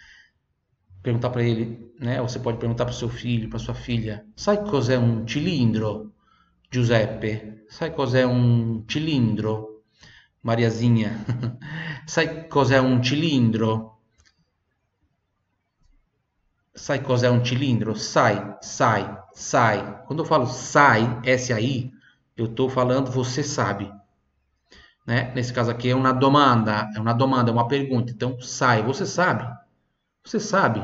Perguntar 1.03 1.31
para 1.31 1.43
ele, 1.43 1.93
né? 1.99 2.21
Você 2.23 2.39
pode 2.39 2.59
perguntar 2.59 2.85
para 2.85 2.95
seu 2.95 3.09
filho, 3.09 3.49
para 3.49 3.59
sua 3.59 3.75
filha. 3.75 4.25
Sai 4.37 4.63
cos'è 4.65 4.97
un 4.97 5.27
cilindro? 5.27 6.13
Giuseppe, 6.71 7.65
sai 7.69 7.93
cos'è 7.93 8.23
un 8.23 8.85
cilindro? 8.87 9.83
Mariazinha, 10.43 11.25
sai 12.07 12.49
cos'è 12.49 12.79
un 12.79 13.03
cilindro? 13.03 14.01
Sai 16.75 17.03
cos'è 17.03 17.29
un 17.29 17.45
cilindro? 17.45 17.95
Sai, 17.95 18.57
sai, 18.61 19.05
sai. 19.33 20.05
Quando 20.07 20.23
eu 20.23 20.27
falo 20.27 20.47
sai, 20.47 21.21
S-A-I, 21.23 21.93
eu 22.37 22.47
estou 22.47 22.69
falando 22.69 23.11
você 23.11 23.43
sabe. 23.43 23.93
Né? 25.07 25.33
Nesse 25.35 25.53
caso 25.53 25.71
aqui 25.71 25.91
é 25.91 25.95
uma 25.95 26.13
domanda, 26.13 26.89
é 26.95 27.01
uma 27.01 27.13
domanda, 27.13 27.51
é 27.51 27.53
uma 27.53 27.69
pergunta. 27.69 28.13
Então, 28.13 28.41
sai, 28.41 28.83
você 28.83 29.05
sabe? 29.05 29.45
Você 30.25 30.39
sabe. 30.41 30.81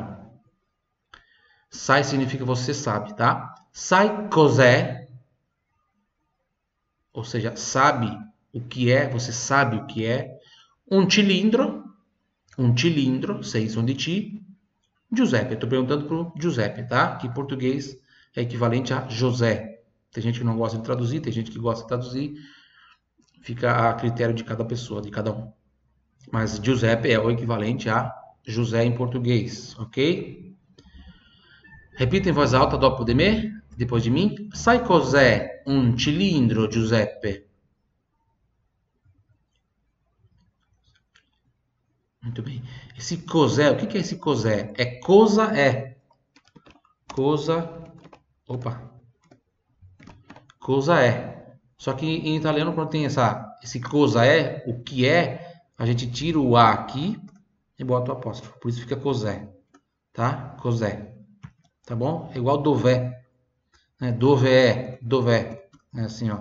Sai 1.70 2.04
significa 2.04 2.44
você 2.44 2.72
sabe, 2.72 3.14
tá? 3.14 3.54
Sai 3.72 4.28
cos'è 4.28 5.08
ou 7.18 7.24
seja, 7.24 7.56
sabe 7.56 8.16
o 8.52 8.60
que 8.60 8.92
é, 8.92 9.08
você 9.08 9.32
sabe 9.32 9.76
o 9.76 9.86
que 9.86 10.06
é, 10.06 10.38
um 10.88 11.10
cilindro, 11.10 11.84
um 12.56 12.76
cilindro, 12.76 13.42
sei 13.42 13.68
som 13.68 13.84
de 13.84 13.94
ti, 13.94 14.46
Giuseppe, 15.12 15.54
estou 15.54 15.68
perguntando 15.68 16.06
para 16.06 16.16
o 16.16 16.32
Giuseppe, 16.38 16.86
tá? 16.86 17.16
Que 17.16 17.26
em 17.26 17.32
português 17.32 17.98
é 18.36 18.42
equivalente 18.42 18.94
a 18.94 19.08
José. 19.08 19.80
Tem 20.12 20.22
gente 20.22 20.38
que 20.38 20.44
não 20.44 20.56
gosta 20.56 20.78
de 20.78 20.84
traduzir, 20.84 21.20
tem 21.20 21.32
gente 21.32 21.50
que 21.50 21.58
gosta 21.58 21.82
de 21.82 21.88
traduzir, 21.88 22.36
fica 23.42 23.90
a 23.90 23.94
critério 23.94 24.34
de 24.34 24.44
cada 24.44 24.64
pessoa, 24.64 25.02
de 25.02 25.10
cada 25.10 25.32
um. 25.32 25.52
Mas 26.30 26.60
Giuseppe 26.62 27.10
é 27.10 27.18
o 27.18 27.30
equivalente 27.30 27.88
a 27.88 28.14
José 28.50 28.84
em 28.84 28.94
português, 28.94 29.78
ok? 29.78 30.56
Repita 31.96 32.30
em 32.30 32.32
voz 32.32 32.54
alta 32.54 32.78
dopo 32.78 33.04
de 33.04 33.14
me 33.14 33.52
depois 33.76 34.02
de 34.02 34.10
mim. 34.10 34.48
Sai 34.54 34.82
cos'è 34.84 35.62
un 35.66 35.98
cilindro, 35.98 36.70
Giuseppe? 36.70 37.46
Muito 42.22 42.42
bem. 42.42 42.62
Esse 42.96 43.18
cos'è, 43.18 43.70
o 43.70 43.76
que 43.76 43.98
é 43.98 44.00
esse 44.00 44.16
cos'è? 44.16 44.72
É 44.76 44.98
cosa 45.00 45.52
é. 45.58 45.98
Cosa. 47.12 47.84
Opa. 48.46 48.90
Cosa 50.58 51.02
é. 51.02 51.54
Só 51.76 51.92
que 51.92 52.06
em 52.06 52.36
italiano, 52.36 52.72
quando 52.72 52.90
tem 52.90 53.04
essa, 53.04 53.56
esse 53.62 53.80
cosa 53.80 54.24
é, 54.24 54.64
o 54.66 54.82
que 54.82 55.06
é, 55.06 55.60
a 55.76 55.84
gente 55.84 56.10
tira 56.10 56.38
o 56.38 56.56
A 56.56 56.72
aqui 56.72 57.20
e 57.78 57.84
bota 57.84 58.12
o 58.12 58.14
apóstrofo. 58.14 58.58
Por 58.60 58.68
isso 58.68 58.80
fica 58.80 58.96
cos'è. 58.96 59.48
Tá? 60.12 60.56
Cos'è. 60.60 61.14
Tá 61.86 61.94
bom? 61.94 62.30
É 62.34 62.38
igual 62.38 62.58
dov'è 62.58 63.18
né? 64.00 64.12
Dove 64.12 64.48
é, 64.48 64.98
dove 65.02 65.32
é, 65.32 65.70
assim, 66.00 66.30
ó. 66.30 66.40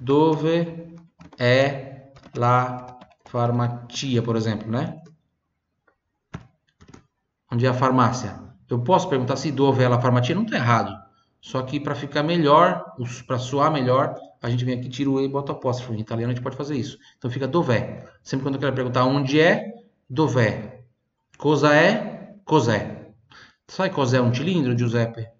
Dove 0.00 0.96
é 1.38 2.12
la 2.36 2.98
farmacia, 3.26 4.22
por 4.22 4.36
exemplo, 4.36 4.70
né? 4.70 5.00
Onde 7.50 7.66
é 7.66 7.68
a 7.68 7.74
farmácia? 7.74 8.42
Eu 8.68 8.82
posso 8.82 9.08
perguntar 9.08 9.36
se 9.36 9.52
dove 9.52 9.84
é 9.84 9.88
la 9.88 10.00
farmacia, 10.00 10.34
não 10.34 10.42
está 10.42 10.56
errado. 10.56 10.92
Só 11.40 11.62
que 11.62 11.78
para 11.78 11.94
ficar 11.94 12.22
melhor, 12.22 12.82
para 13.26 13.38
soar 13.38 13.70
melhor, 13.70 14.18
a 14.42 14.48
gente 14.48 14.64
vem 14.64 14.78
aqui, 14.78 14.88
tira 14.88 15.10
o 15.10 15.20
e 15.20 15.24
e 15.26 15.28
bota 15.28 15.52
o 15.52 15.54
apóstrofo. 15.56 15.92
Em 15.92 16.00
italiano 16.00 16.32
a 16.32 16.34
gente 16.34 16.42
pode 16.42 16.56
fazer 16.56 16.76
isso. 16.76 16.98
Então 17.18 17.30
fica 17.30 17.46
dov'è. 17.46 18.04
Sempre 18.22 18.44
quando 18.44 18.54
eu 18.56 18.60
quero 18.60 18.74
perguntar 18.74 19.04
onde 19.04 19.40
é, 19.40 19.72
dov'è. 20.06 20.84
Cosa 21.36 21.74
é, 21.74 22.40
cos'è. 22.44 23.12
Sai 23.66 23.90
cos'è 23.90 24.18
un 24.18 24.32
cilindro, 24.32 24.74
Giuseppe? 24.74 25.38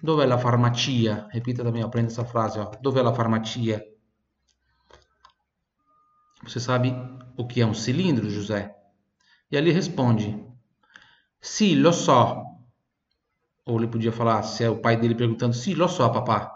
Dov'è 0.00 0.26
la 0.26 0.38
farmacia? 0.38 1.28
Repita 1.30 1.62
também, 1.62 1.82
aprenda 1.82 2.10
essa 2.10 2.24
frase. 2.24 2.58
Ó. 2.58 2.70
Dov'è 2.80 3.00
la 3.02 3.14
farmacia? 3.14 3.82
Você 6.42 6.60
sabe 6.60 6.94
o 7.36 7.46
que 7.46 7.62
é 7.62 7.66
um 7.66 7.72
cilindro, 7.72 8.28
José? 8.28 8.74
E 9.50 9.56
ali 9.56 9.70
responde: 9.70 10.46
Sì, 11.40 11.74
lo 11.74 11.90
so. 11.90 12.44
Ou 13.64 13.78
ele 13.78 13.88
podia 13.88 14.12
falar, 14.12 14.42
se 14.42 14.62
é 14.62 14.68
o 14.68 14.80
pai 14.80 14.98
dele 14.98 15.14
perguntando: 15.14 15.54
Sì, 15.54 15.74
lo 15.74 15.88
so, 15.88 16.10
papà. 16.10 16.52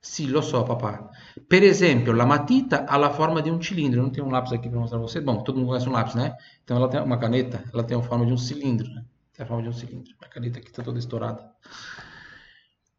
Sì, 0.00 0.28
lo 0.28 0.40
so, 0.40 0.62
papà. 0.62 1.10
Per 1.46 1.62
esempio, 1.64 2.12
la 2.12 2.24
matita 2.24 2.86
ha 2.86 2.96
la 2.96 3.10
forma 3.10 3.40
di 3.40 3.50
un 3.50 3.60
cilindro. 3.60 4.00
Não 4.00 4.10
tem 4.10 4.22
um 4.22 4.30
lápis 4.30 4.52
aqui 4.52 4.68
para 4.68 4.78
mostrar 4.78 4.98
para 4.98 5.08
você. 5.08 5.20
Bom, 5.20 5.42
todo 5.42 5.56
mundo 5.56 5.68
conhece 5.68 5.88
um 5.88 5.92
lápis, 5.92 6.14
né? 6.14 6.36
Então 6.62 6.76
ela 6.76 6.88
tem 6.88 7.00
uma 7.00 7.18
caneta, 7.18 7.64
ela 7.72 7.82
tem 7.82 7.96
a 7.96 8.02
forma 8.02 8.24
de 8.24 8.32
um 8.32 8.36
cilindro. 8.38 8.88
Né? 8.88 9.04
Tem 9.34 9.44
a 9.44 9.46
forma 9.46 9.62
de 9.62 9.68
um 9.68 9.72
cilindro. 9.72 10.14
A 10.22 10.28
caneta 10.28 10.58
aqui 10.58 10.68
está 10.68 10.82
toda 10.82 10.98
estourada. 10.98 11.44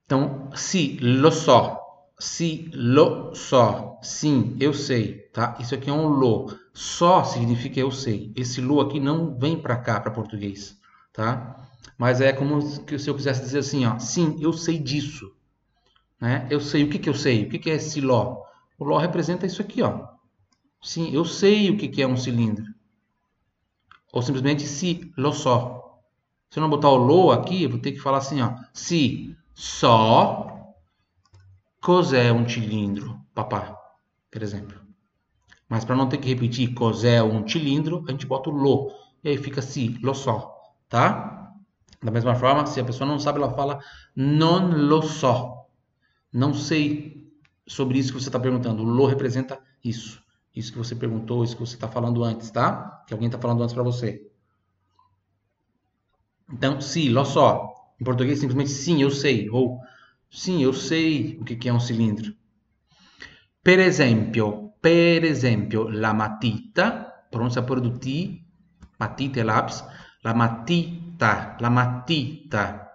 Então, 0.05 0.49
se 0.53 0.97
lo 1.01 1.31
so, 1.31 1.77
se 2.19 2.69
lo 2.73 3.33
so, 3.35 3.97
sim, 4.01 4.55
eu 4.59 4.73
sei, 4.73 5.29
tá? 5.33 5.57
Isso 5.59 5.75
aqui 5.75 5.89
é 5.89 5.93
um 5.93 6.07
lo. 6.07 6.47
Só 6.73 7.23
significa 7.23 7.79
eu 7.79 7.91
sei. 7.91 8.31
Esse 8.35 8.61
lo 8.61 8.79
aqui 8.79 8.99
não 8.99 9.37
vem 9.37 9.59
para 9.61 9.77
cá, 9.77 9.99
para 9.99 10.11
português, 10.11 10.77
tá? 11.11 11.67
Mas 11.97 12.21
é 12.21 12.31
como 12.31 12.61
se 12.61 13.09
eu 13.09 13.15
quisesse 13.15 13.41
dizer 13.41 13.59
assim, 13.59 13.85
ó, 13.85 13.97
sim, 13.99 14.37
eu 14.39 14.53
sei 14.53 14.77
disso, 14.77 15.35
né? 16.19 16.47
Eu 16.49 16.59
sei, 16.59 16.83
o 16.83 16.89
que 16.89 16.99
que 16.99 17.09
eu 17.09 17.13
sei? 17.13 17.45
O 17.45 17.49
que 17.49 17.59
que 17.59 17.69
é 17.69 17.75
esse 17.75 18.01
lo? 18.01 18.43
O 18.77 18.85
lo 18.85 18.97
representa 18.97 19.45
isso 19.45 19.61
aqui, 19.61 19.81
ó. 19.81 20.07
Sim, 20.81 21.13
eu 21.13 21.25
sei 21.25 21.69
o 21.69 21.77
que 21.77 21.87
que 21.87 22.01
é 22.01 22.07
um 22.07 22.17
cilindro. 22.17 22.65
Ou 24.13 24.21
simplesmente 24.21 24.63
se 24.67 25.11
lo 25.17 25.33
so. 25.33 25.81
Se 26.49 26.59
eu 26.59 26.61
não 26.61 26.69
botar 26.69 26.89
o 26.89 26.97
lo 26.97 27.31
aqui, 27.31 27.63
eu 27.63 27.69
vou 27.69 27.79
ter 27.79 27.91
que 27.91 27.99
falar 27.99 28.19
assim, 28.19 28.41
ó, 28.41 28.55
se 28.73 29.35
só 29.53 30.73
cos'è 31.81 32.31
um 32.31 32.47
cilindro, 32.47 33.19
papá, 33.33 33.77
por 34.31 34.41
exemplo. 34.41 34.79
Mas 35.67 35.83
para 35.83 35.95
não 35.95 36.07
ter 36.07 36.17
que 36.17 36.29
repetir 36.29 36.73
cos'è 36.73 37.21
um 37.21 37.47
cilindro, 37.47 38.05
a 38.07 38.11
gente 38.11 38.25
bota 38.25 38.49
o 38.49 38.53
lo. 38.53 38.91
E 39.23 39.29
aí 39.29 39.37
fica 39.37 39.59
assim, 39.59 39.97
lo 40.01 40.13
so, 40.13 40.49
tá? 40.87 41.53
Da 42.01 42.11
mesma 42.11 42.35
forma, 42.35 42.65
se 42.65 42.79
a 42.79 42.85
pessoa 42.85 43.07
não 43.07 43.19
sabe, 43.19 43.39
ela 43.39 43.53
fala 43.53 43.79
non 44.15 44.87
lo 44.87 45.01
so. 45.01 45.56
Não 46.31 46.53
sei 46.53 47.31
sobre 47.65 47.99
isso 47.99 48.13
que 48.13 48.19
você 48.19 48.29
está 48.29 48.39
perguntando. 48.39 48.83
O 48.83 48.85
lo 48.85 49.05
representa 49.05 49.59
isso. 49.83 50.21
Isso 50.55 50.71
que 50.71 50.77
você 50.77 50.95
perguntou, 50.95 51.43
isso 51.43 51.55
que 51.55 51.61
você 51.61 51.75
está 51.75 51.87
falando 51.87 52.23
antes, 52.23 52.49
tá? 52.49 53.03
Que 53.07 53.13
alguém 53.13 53.27
está 53.27 53.39
falando 53.39 53.61
antes 53.61 53.73
para 53.73 53.83
você. 53.83 54.27
Então, 56.51 56.81
sim, 56.81 57.09
lo 57.09 57.25
so. 57.25 57.75
Em 57.99 58.03
português, 58.03 58.39
simplesmente 58.39 58.71
sim, 58.71 59.01
eu 59.01 59.11
sei. 59.11 59.49
Ou 59.49 59.79
sim, 60.29 60.63
eu 60.63 60.73
sei 60.73 61.37
o 61.39 61.45
que 61.45 61.69
é 61.69 61.73
um 61.73 61.79
cilindro. 61.79 62.33
Per 63.61 63.79
esempio, 63.79 64.73
per 64.81 65.25
esempio, 65.25 65.89
la 65.89 66.13
matita, 66.13 67.13
pronuncia 67.29 67.61
por 67.61 67.81
do 67.81 67.99
T, 67.99 68.41
matita 68.97 69.39
e 69.39 69.43
lápis, 69.43 69.83
la 70.23 70.33
matita, 70.33 71.57
la 71.59 71.69
matita 71.69 72.87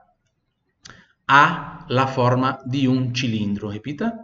ha 1.82 1.84
la 1.88 2.06
forma 2.06 2.60
di 2.64 2.86
un 2.86 3.12
cilindro. 3.14 3.70
Repita. 3.70 4.16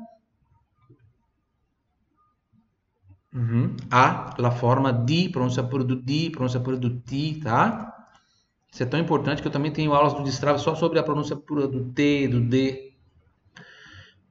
Uhum. 3.35 3.75
Ha 3.89 4.35
la 4.39 4.51
forma 4.51 4.93
di, 4.93 5.29
pronuncia 5.31 5.65
por 5.65 5.85
do 5.85 5.97
D, 5.97 6.31
pronuncia 6.31 6.61
por 6.61 6.77
do 6.77 7.01
T, 7.01 7.41
tá? 7.43 7.95
Isso 8.71 8.83
é 8.83 8.87
tão 8.87 8.99
importante 8.99 9.41
que 9.41 9.49
eu 9.49 9.53
também 9.53 9.73
tenho 9.73 9.93
aulas 9.93 10.15
do 10.15 10.23
Destrava 10.23 10.59
só 10.59 10.75
sobre 10.75 10.99
a 10.99 11.03
pronúncia 11.03 11.37
pura 11.37 11.67
do 11.67 11.93
T, 11.93 12.29
do 12.29 12.41
D. 12.41 12.95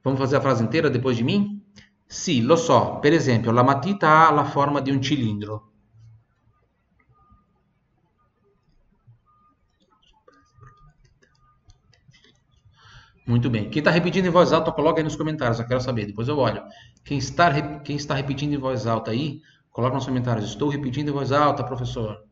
Vamos 0.02 0.18
fazer 0.18 0.36
a 0.36 0.40
frase 0.40 0.62
inteira 0.62 0.88
depois 0.90 1.16
de 1.16 1.24
mim? 1.24 1.62
Sì, 2.06 2.40
lo 2.40 2.56
so. 2.56 2.98
Per 3.00 3.12
esempio, 3.12 3.52
la 3.52 3.62
matita 3.62 4.26
ha 4.26 4.32
la 4.32 4.44
forma 4.44 4.80
di 4.80 4.90
un 4.90 5.02
cilindro. 5.02 5.67
Muito 13.28 13.50
bem. 13.50 13.68
Quem 13.68 13.80
está 13.80 13.90
repetindo 13.90 14.24
em 14.24 14.30
voz 14.30 14.54
alta, 14.54 14.72
coloca 14.72 15.00
aí 15.00 15.04
nos 15.04 15.14
comentários. 15.14 15.60
Eu 15.60 15.66
quero 15.66 15.82
saber. 15.82 16.06
Depois 16.06 16.28
eu 16.28 16.38
olho. 16.38 16.62
Quem 17.04 17.18
está, 17.18 17.78
quem 17.80 17.94
está 17.94 18.14
repetindo 18.14 18.54
em 18.54 18.56
voz 18.56 18.86
alta 18.86 19.10
aí, 19.10 19.42
coloca 19.70 19.96
nos 19.96 20.06
comentários. 20.06 20.46
Estou 20.46 20.70
repetindo 20.70 21.10
em 21.10 21.12
voz 21.12 21.30
alta, 21.30 21.62
professor. 21.62 22.24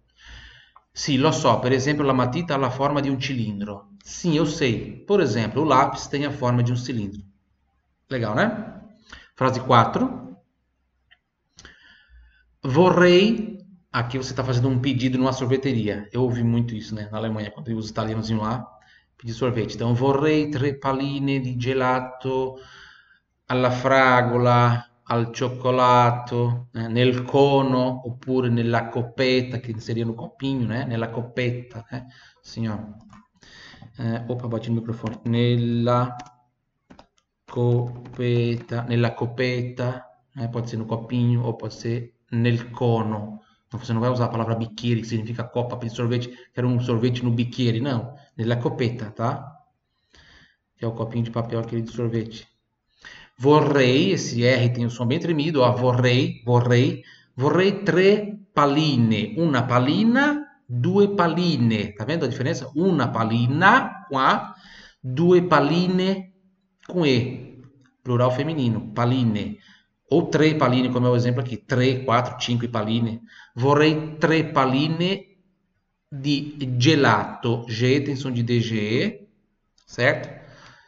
Sì, 0.95 1.19
lo 1.19 1.31
so. 1.33 1.61
Per 1.61 1.73
esempio, 1.73 2.03
la 2.03 2.15
matita 2.15 2.55
ha 2.55 2.57
la 2.57 2.71
forma 2.71 3.03
di 3.03 3.11
un 3.11 3.21
cilindro. 3.21 3.91
Sim, 4.03 4.39
eu 4.39 4.47
sei. 4.47 5.05
Por 5.07 5.21
exemplo, 5.21 5.61
o 5.61 5.65
lápis 5.67 6.07
tem 6.07 6.25
a 6.25 6.31
forma 6.31 6.63
de 6.63 6.73
um 6.73 6.77
cilindro. 6.77 7.23
Legal, 8.09 8.35
né? 8.35 8.81
Frase 9.35 9.61
4. 9.61 10.35
Vorrei. 12.65 13.59
Aqui 13.93 14.17
você 14.17 14.31
está 14.31 14.43
fazendo 14.43 14.69
um 14.69 14.79
pedido 14.79 15.19
numa 15.19 15.35
sorveteria. 15.35 16.09
Eu 16.11 16.23
ouvi 16.23 16.43
muito 16.43 16.75
isso, 16.75 16.95
né? 16.95 17.07
Na 17.13 17.19
Alemanha, 17.19 17.51
quando 17.51 17.69
os 17.77 17.91
italianos 17.91 18.31
iam 18.31 18.41
lá 18.41 18.76
pedir 19.17 19.33
sorvete. 19.33 19.75
Então, 19.75 19.95
vorrei 19.95 20.49
tre 20.49 20.77
palline 20.77 21.41
di 21.41 21.57
gelato 21.57 22.59
alla 23.47 23.71
fragola, 23.71 24.89
al 25.05 25.33
cioccolato, 25.33 26.69
eh, 26.75 26.89
nel 26.89 27.23
cono 27.23 28.03
oppure 28.07 28.49
nella 28.49 28.89
coppetta, 28.89 29.59
che 29.59 29.79
seria 29.81 30.05
no 30.05 30.15
copinho, 30.15 30.67
né? 30.67 30.85
Nella 30.85 31.11
coppetta, 31.11 31.85
né? 31.91 32.07
Assim, 32.43 32.69
ó. 32.69 32.79
Eh, 33.99 34.25
opa, 34.27 34.49
bati 34.49 34.69
no 34.69 34.77
microfone. 34.77 35.21
Nella 35.25 36.17
coppetta, 37.45 38.83
nella 38.83 39.15
coppetta, 39.15 40.21
eh, 40.37 40.49
pode 40.49 40.69
ser 40.69 40.77
no 40.79 40.87
copinho 40.87 41.45
ou 41.45 41.57
pode 41.57 41.75
ser 41.75 42.15
nel 42.33 42.71
cono. 42.71 43.41
Então 43.67 43.81
você 43.81 43.93
não 43.93 44.01
vai 44.01 44.11
usar 44.11 44.27
a 44.27 44.29
palavra 44.29 44.55
biqueire, 44.55 45.01
que 45.01 45.07
significa 45.07 45.45
copa 45.45 45.77
de 45.77 45.91
sorvete, 45.91 46.31
quero 46.53 46.69
um 46.69 46.81
sorvete 46.81 47.25
no 47.25 47.31
biqueire, 47.31 47.81
não. 47.81 48.15
Nella 48.37 48.57
copetta, 48.57 49.11
tá? 49.11 49.57
Que 50.77 50.85
é 50.85 50.89
o 50.89 50.93
copinho 50.93 51.25
de 51.25 51.31
papel 51.31 51.61
aquele 51.61 51.83
de 51.83 51.91
sorvete. 51.91 52.47
Vorrei, 53.39 54.13
esse 54.13 54.45
R 54.45 54.69
tem 54.71 54.87
o 54.87 54.91
som 54.91 55.07
bem 55.07 55.19
tremido, 55.19 55.61
ó, 55.61 55.71
vorrei, 55.73 56.43
vorrei, 56.45 57.03
vorrei 57.35 57.73
tre 57.85 58.39
paline, 58.55 59.35
una 59.39 59.63
palina, 59.63 60.47
due 60.67 61.15
paline, 61.15 61.95
tá 61.95 62.05
vendo 62.05 62.25
a 62.25 62.29
diferença? 62.29 62.71
Una 62.75 63.09
palina 63.09 64.07
com 64.09 64.19
A, 64.19 64.55
due 65.03 65.43
paline 65.43 66.33
com 66.87 67.05
E, 67.05 67.61
plural 68.03 68.31
feminino, 68.33 68.93
paline. 68.95 69.59
Ou 70.09 70.31
tre 70.31 70.55
paline, 70.55 70.91
como 70.91 71.07
é 71.07 71.11
o 71.11 71.17
exemplo 71.17 71.41
aqui, 71.43 71.57
tre, 71.57 72.05
quattro, 72.05 72.41
cinque 72.41 72.69
paline. 72.69 73.21
Vorrei 73.55 74.17
tre 74.19 74.45
paline 74.45 75.36
di 76.21 76.57
gelato, 76.77 77.65
G 77.69 78.01
tem 78.01 78.17
som 78.17 78.33
de 78.33 78.43
DGE, 78.43 79.27
certo? 79.87 80.29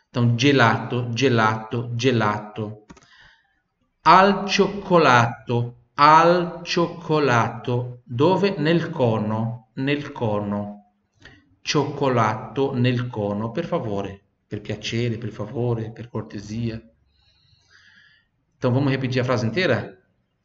Então, 0.09 0.37
gelato, 0.37 1.11
gelato, 1.15 1.93
gelato. 1.95 2.87
Al 4.03 4.47
cioccolato, 4.47 5.91
al 5.95 6.61
cioccolato. 6.63 8.03
Dove? 8.05 8.55
Nel 8.59 8.91
cono, 8.91 9.71
nel 9.75 10.13
cono. 10.13 10.95
Cioccolato 11.61 12.75
nel 12.75 13.09
cono, 13.09 13.51
per 13.51 13.67
favore. 13.67 14.23
Per 14.47 14.61
piacere, 14.63 15.19
per 15.19 15.31
favore, 15.31 15.93
per 15.93 16.09
cortesia. 16.09 16.83
Então, 18.57 18.73
vamos 18.73 18.91
repetir 18.91 19.21
a 19.21 19.25
frase 19.25 19.47
inteira? 19.47 19.95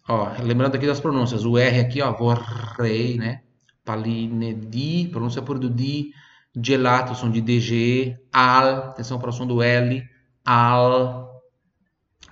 Ó, 0.09 0.29
lembrando 0.43 0.75
aqui 0.75 0.85
das 0.85 0.99
pronúncias. 0.99 1.45
O 1.45 1.57
R 1.57 1.79
aqui, 1.79 2.01
ó, 2.01 2.11
vorrei, 2.11 3.17
né? 3.17 3.43
Paline 3.83 4.57
di, 4.57 5.09
pronúncia 5.11 5.41
por 5.41 5.59
do 5.59 5.69
di 5.69 6.11
Gelato, 6.55 7.15
som 7.15 7.31
de 7.31 7.41
DG. 7.41 8.27
Al, 8.31 8.89
atenção 8.89 9.19
para 9.19 9.29
o 9.29 9.33
som 9.33 9.47
do 9.47 9.61
L. 9.61 10.07
Al. 10.43 11.29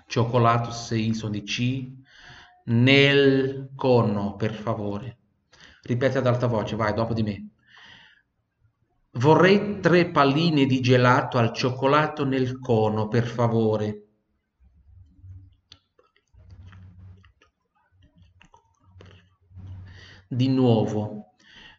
Cioccolato, 0.08 0.72
sei, 0.72 1.14
som 1.14 1.32
de 1.32 1.42
C. 1.42 1.92
Nel 2.66 3.72
cono, 3.76 4.36
per 4.36 4.54
favore. 4.54 5.18
Ripete 5.84 6.20
ad 6.20 6.28
alta 6.28 6.48
voce, 6.48 6.76
vai, 6.76 6.94
dopo 6.94 7.14
di 7.14 7.24
me. 7.24 7.50
Vorrei 9.14 9.80
tre 9.80 10.10
palline 10.10 10.66
di 10.66 10.80
gelato 10.80 11.38
al 11.38 11.52
cioccolato 11.52 12.24
nel 12.24 12.60
cono, 12.60 13.08
per 13.08 13.26
favore. 13.26 14.06
Di 20.28 20.48
nuovo. 20.48 21.31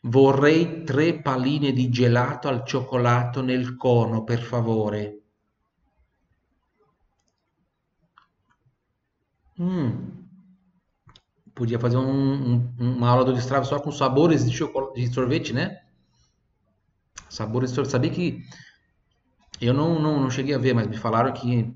Vorrei 0.04 0.82
tre 0.82 1.20
palline 1.20 1.72
di 1.72 1.88
gelato 1.88 2.48
al 2.48 2.64
cioccolato 2.64 3.40
nel 3.40 3.76
cono, 3.76 4.24
per 4.24 4.40
favore. 4.40 5.22
Hum. 9.58 10.26
Podia 11.54 11.78
fazer 11.78 11.98
um, 11.98 12.54
um, 12.54 12.74
uma 12.78 13.10
aula 13.10 13.24
do 13.24 13.32
destrave 13.32 13.66
só 13.66 13.78
com 13.78 13.92
sabores 13.92 14.44
de, 14.44 14.50
de 14.50 15.12
sorvete, 15.12 15.52
né? 15.52 15.82
Sabores 17.28 17.70
de 17.70 17.76
sorvete. 17.76 17.92
Sabia 17.92 18.10
que 18.10 18.42
eu 19.60 19.72
não, 19.72 20.00
não, 20.00 20.20
não 20.20 20.30
cheguei 20.30 20.54
a 20.54 20.58
ver, 20.58 20.74
mas 20.74 20.88
me 20.88 20.96
falaram 20.96 21.32
que 21.32 21.72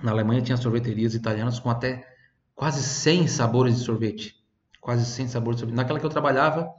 na 0.00 0.12
Alemanha 0.12 0.42
tinha 0.42 0.56
sorveterias 0.56 1.14
italianas 1.14 1.58
com 1.58 1.68
até 1.68 2.06
quase 2.54 2.80
100 2.82 3.26
sabores 3.26 3.76
de 3.76 3.82
sorvete. 3.82 4.36
Quase 4.80 5.04
100 5.04 5.28
sabores 5.28 5.56
de 5.56 5.60
sorvete. 5.62 5.76
Naquela 5.76 5.98
que 5.98 6.06
eu 6.06 6.10
trabalhava, 6.10 6.72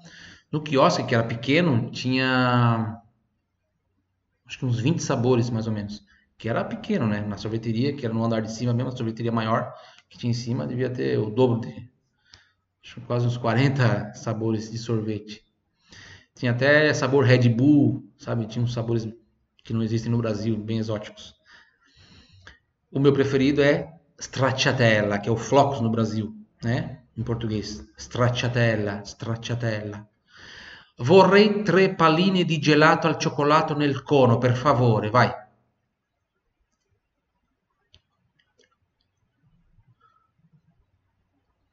no 0.51 0.62
quiosque, 0.62 1.03
que 1.03 1.15
era 1.15 1.23
pequeno, 1.23 1.91
tinha 1.91 3.01
acho 4.45 4.60
que 4.60 4.65
uns 4.65 4.79
20 4.79 5.01
sabores, 5.03 5.49
mais 5.49 5.67
ou 5.67 5.73
menos. 5.73 6.05
Que 6.38 6.47
era 6.47 6.63
pequeno, 6.63 7.07
né? 7.07 7.21
Na 7.21 7.38
sorveteria, 7.38 7.93
que 7.93 8.05
era 8.05 8.13
no 8.13 8.23
andar 8.23 8.41
de 8.41 8.51
cima 8.51 8.73
mesmo, 8.73 8.89
a 8.89 8.95
sorveteria 8.95 9.31
maior 9.31 9.73
que 10.10 10.17
tinha 10.17 10.31
em 10.31 10.33
cima, 10.33 10.65
devia 10.65 10.89
ter 10.89 11.17
o 11.19 11.29
dobro 11.29 11.62
de. 11.62 11.89
Acho 12.83 13.01
quase 13.01 13.27
uns 13.27 13.38
40 13.38 14.13
sabores 14.13 14.71
de 14.71 14.77
sorvete. 14.77 15.43
Tinha 16.36 16.51
até 16.51 16.93
sabor 16.93 17.25
Red 17.25 17.49
Bull, 17.49 18.10
sabe? 18.17 18.45
Tinha 18.45 18.63
uns 18.63 18.73
sabores 18.73 19.07
que 19.63 19.73
não 19.73 19.83
existem 19.83 20.12
no 20.12 20.17
Brasil, 20.17 20.55
bem 20.55 20.77
exóticos. 20.77 21.36
O 22.89 22.99
meu 22.99 23.12
preferido 23.12 23.62
é 23.62 23.93
stracciatella, 24.17 25.19
que 25.19 25.27
é 25.27 25.31
o 25.31 25.36
flocos 25.36 25.81
no 25.81 25.89
Brasil, 25.89 26.33
né? 26.63 27.01
Em 27.17 27.23
português. 27.23 27.86
Stracciatella, 27.97 29.01
stracciatella. 29.03 30.07
Vorrei 30.99 31.63
tre 31.63 31.93
palline 31.93 32.43
di 32.43 32.60
gelato 32.60 33.07
al 33.07 33.17
cioccolato 33.17 33.75
nel 33.75 34.03
cono, 34.03 34.38
per 34.38 34.55
favore, 34.55 35.10
vai. 35.10 35.45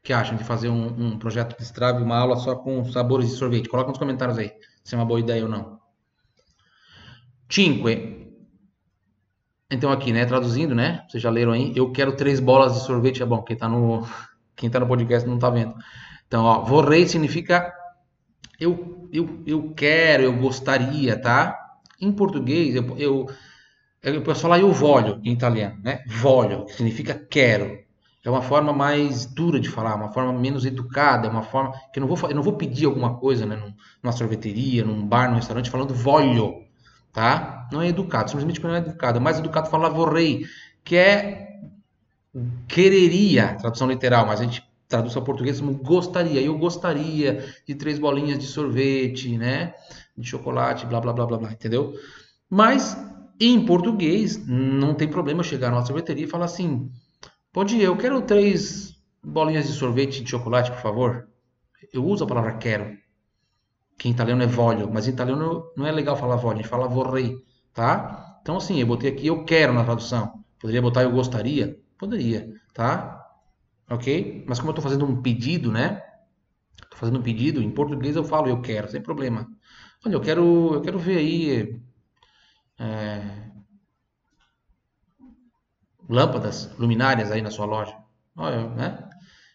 que 0.04 0.12
acham 0.12 0.36
de 0.36 0.44
fazer 0.44 0.68
um, 0.68 0.84
um 0.86 1.18
projeto 1.18 1.56
de 1.56 1.64
Strava, 1.64 1.98
uma 1.98 2.18
aula 2.18 2.36
só 2.36 2.54
com 2.56 2.84
sabores 2.92 3.30
de 3.30 3.36
sorvete? 3.36 3.70
Coloca 3.70 3.88
nos 3.88 3.98
comentários 3.98 4.36
aí 4.36 4.52
se 4.84 4.94
é 4.94 4.98
uma 4.98 5.06
boa 5.06 5.18
ideia 5.18 5.42
ou 5.42 5.48
não. 5.48 5.80
5. 7.48 7.88
Então 9.70 9.90
aqui, 9.90 10.12
né, 10.12 10.26
traduzindo, 10.26 10.74
né? 10.74 11.06
Vocês 11.08 11.22
já 11.22 11.30
leram 11.30 11.52
aí? 11.52 11.72
Eu 11.74 11.90
quero 11.90 12.14
três 12.14 12.38
bolas 12.38 12.74
de 12.74 12.80
sorvete, 12.80 13.22
é 13.22 13.26
bom, 13.26 13.42
quem 13.42 13.56
tá 13.56 13.66
no 13.66 14.06
quem 14.54 14.68
tá 14.68 14.78
no 14.78 14.86
podcast 14.86 15.26
não 15.26 15.38
tá 15.38 15.48
vendo. 15.48 15.74
Então, 16.26 16.44
ó, 16.44 16.60
vorrei 16.60 17.08
significa 17.08 17.72
eu, 18.64 19.08
eu, 19.12 19.42
eu 19.46 19.72
quero, 19.74 20.24
eu 20.24 20.36
gostaria, 20.36 21.20
tá? 21.20 21.58
Em 22.00 22.10
português, 22.10 22.74
eu, 22.74 22.96
eu, 22.98 23.30
eu 24.02 24.22
posso 24.22 24.42
falar 24.42 24.58
eu 24.58 24.72
voglio 24.72 25.20
em 25.22 25.32
italiano, 25.32 25.78
né? 25.82 26.02
Voglio, 26.06 26.64
que 26.64 26.72
significa 26.72 27.14
quero. 27.14 27.84
É 28.24 28.30
uma 28.30 28.40
forma 28.40 28.72
mais 28.72 29.26
dura 29.26 29.60
de 29.60 29.68
falar, 29.68 29.94
uma 29.94 30.10
forma 30.10 30.32
menos 30.32 30.64
educada, 30.64 31.28
uma 31.28 31.42
forma 31.42 31.72
que 31.92 31.98
eu 31.98 32.06
não 32.06 32.08
vou, 32.08 32.30
eu 32.30 32.34
não 32.34 32.42
vou 32.42 32.54
pedir 32.54 32.86
alguma 32.86 33.16
coisa, 33.18 33.44
né? 33.44 33.62
Numa 34.02 34.12
sorveteria, 34.12 34.82
num 34.82 35.06
bar, 35.06 35.28
num 35.28 35.36
restaurante, 35.36 35.70
falando 35.70 35.94
voglio, 35.94 36.64
tá? 37.12 37.68
Não 37.70 37.82
é 37.82 37.88
educado, 37.88 38.30
simplesmente 38.30 38.62
não 38.62 38.74
é 38.74 38.78
educado. 38.78 39.18
É 39.18 39.20
mais 39.20 39.38
educado 39.38 39.68
falar 39.68 39.90
vorrei, 39.90 40.46
que 40.82 40.96
é 40.96 41.60
quereria, 42.66 43.54
tradução 43.56 43.88
literal, 43.88 44.26
mas 44.26 44.40
a 44.40 44.44
gente 44.44 44.66
traduz 44.94 45.16
ao 45.16 45.22
português 45.22 45.60
como 45.60 45.74
gostaria. 45.74 46.40
Eu 46.40 46.56
gostaria 46.56 47.44
de 47.66 47.74
três 47.74 47.98
bolinhas 47.98 48.38
de 48.38 48.46
sorvete, 48.46 49.36
né? 49.36 49.74
De 50.16 50.28
chocolate, 50.28 50.86
blá, 50.86 51.00
blá, 51.00 51.12
blá, 51.12 51.26
blá, 51.26 51.38
blá, 51.38 51.52
entendeu? 51.52 51.94
Mas 52.48 52.96
em 53.40 53.64
português 53.64 54.46
não 54.46 54.94
tem 54.94 55.08
problema 55.08 55.42
chegar 55.42 55.70
numa 55.70 55.84
sorveteria 55.84 56.24
e 56.24 56.28
falar 56.28 56.44
assim: 56.44 56.90
pode 57.52 57.76
ir, 57.76 57.82
eu 57.82 57.96
quero 57.96 58.22
três 58.22 58.94
bolinhas 59.22 59.66
de 59.66 59.72
sorvete 59.72 60.22
de 60.22 60.30
chocolate, 60.30 60.70
por 60.70 60.80
favor. 60.80 61.28
Eu 61.92 62.04
uso 62.04 62.24
a 62.24 62.26
palavra 62.26 62.54
quero. 62.54 62.96
Que 63.98 64.08
em 64.08 64.12
italiano 64.12 64.42
é 64.42 64.46
voglio, 64.46 64.90
mas 64.92 65.06
em 65.06 65.10
italiano 65.10 65.72
não 65.76 65.86
é 65.86 65.92
legal 65.92 66.16
falar 66.16 66.36
voglio, 66.36 66.60
a 66.60 66.62
gente 66.62 66.68
fala 66.70 66.88
vorrei, 66.88 67.36
tá? 67.72 68.38
Então 68.42 68.56
assim, 68.56 68.80
eu 68.80 68.86
botei 68.86 69.10
aqui 69.10 69.26
eu 69.26 69.44
quero 69.44 69.72
na 69.72 69.84
tradução. 69.84 70.44
Poderia 70.60 70.82
botar 70.82 71.02
eu 71.02 71.12
gostaria? 71.12 71.78
Poderia, 71.98 72.48
tá? 72.72 73.23
Ok? 73.88 74.44
Mas 74.46 74.58
como 74.58 74.70
eu 74.70 74.72
estou 74.72 74.82
fazendo 74.82 75.04
um 75.04 75.22
pedido, 75.22 75.72
né? 75.72 76.02
Estou 76.82 76.98
fazendo 76.98 77.18
um 77.18 77.22
pedido, 77.22 77.62
em 77.62 77.70
português 77.70 78.16
eu 78.16 78.24
falo 78.24 78.48
eu 78.48 78.60
quero, 78.60 78.90
sem 78.90 79.00
problema. 79.02 79.48
Olha, 80.04 80.14
eu 80.14 80.20
quero, 80.20 80.74
eu 80.74 80.82
quero 80.82 80.98
ver 80.98 81.18
aí 81.18 81.80
é, 82.78 83.50
lâmpadas 86.08 86.70
luminárias 86.78 87.30
aí 87.30 87.42
na 87.42 87.50
sua 87.50 87.66
loja. 87.66 87.96
Olha, 88.36 88.68
né? 88.70 89.08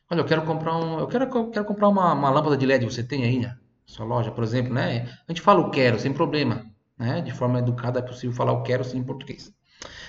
Olha, 0.10 0.22
eu 0.22 0.26
quero 0.26 0.44
comprar 0.44 0.76
um, 0.78 1.00
eu 1.00 1.08
quero, 1.08 1.26
eu 1.26 1.50
quero 1.52 1.66
comprar 1.66 1.88
uma, 1.88 2.14
uma 2.14 2.30
lâmpada 2.30 2.58
de 2.58 2.66
LED. 2.66 2.86
Você 2.86 3.04
tem 3.04 3.24
aí 3.24 3.40
na 3.40 3.58
sua 3.86 4.06
loja, 4.06 4.32
por 4.32 4.44
exemplo, 4.44 4.74
né? 4.74 5.08
A 5.28 5.32
gente 5.32 5.42
fala 5.42 5.60
o 5.60 5.70
quero, 5.70 6.00
sem 6.00 6.14
problema, 6.14 6.66
né? 6.98 7.22
De 7.22 7.32
forma 7.32 7.60
educada 7.60 8.00
é 8.00 8.02
possível 8.02 8.36
falar 8.36 8.54
o 8.54 8.64
quero 8.64 8.84
sim 8.84 8.98
em 9.00 9.04
português. 9.04 9.54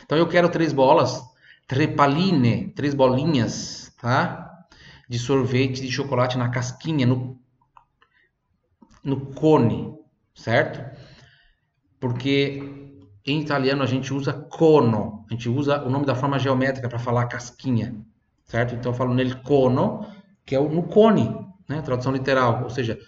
Então 0.04 0.16
eu 0.16 0.26
quero 0.28 0.48
três 0.48 0.72
bolas, 0.72 1.22
trepaline, 1.66 2.72
três 2.74 2.94
bolinhas, 2.94 3.89
tá? 4.00 4.66
De 5.08 5.18
sorvete 5.18 5.82
de 5.82 5.90
chocolate 5.90 6.38
na 6.38 6.48
casquinha, 6.48 7.06
no, 7.06 7.38
no 9.04 9.26
cone, 9.32 9.94
certo? 10.34 10.80
Porque 11.98 12.62
em 13.26 13.40
italiano 13.40 13.82
a 13.82 13.86
gente 13.86 14.12
usa 14.14 14.32
cono, 14.32 15.24
a 15.28 15.34
gente 15.34 15.48
usa 15.48 15.82
o 15.84 15.90
nome 15.90 16.06
da 16.06 16.14
forma 16.14 16.38
geométrica 16.38 16.88
para 16.88 16.98
falar 16.98 17.26
casquinha, 17.26 17.94
certo? 18.46 18.74
Então 18.74 18.92
eu 18.92 18.96
falo 18.96 19.14
nel 19.14 19.40
cono, 19.42 20.06
que 20.46 20.54
é 20.54 20.60
o, 20.60 20.68
no 20.68 20.84
cone, 20.84 21.28
né? 21.68 21.82
Tradução 21.82 22.12
literal, 22.12 22.62
ou 22.64 22.70
seja, 22.70 22.98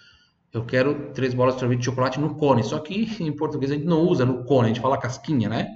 eu 0.51 0.63
quero 0.65 1.11
três 1.13 1.33
bolas 1.33 1.55
de 1.55 1.61
sorvete 1.61 1.79
de 1.79 1.85
chocolate 1.85 2.19
no 2.19 2.35
cone, 2.35 2.63
só 2.63 2.79
que 2.79 2.93
em 3.23 3.35
português 3.35 3.71
a 3.71 3.75
gente 3.75 3.87
não 3.87 4.01
usa 4.01 4.25
no 4.25 4.43
cone, 4.45 4.65
a 4.65 4.67
gente 4.67 4.81
fala 4.81 4.97
casquinha, 4.97 5.49
né? 5.49 5.67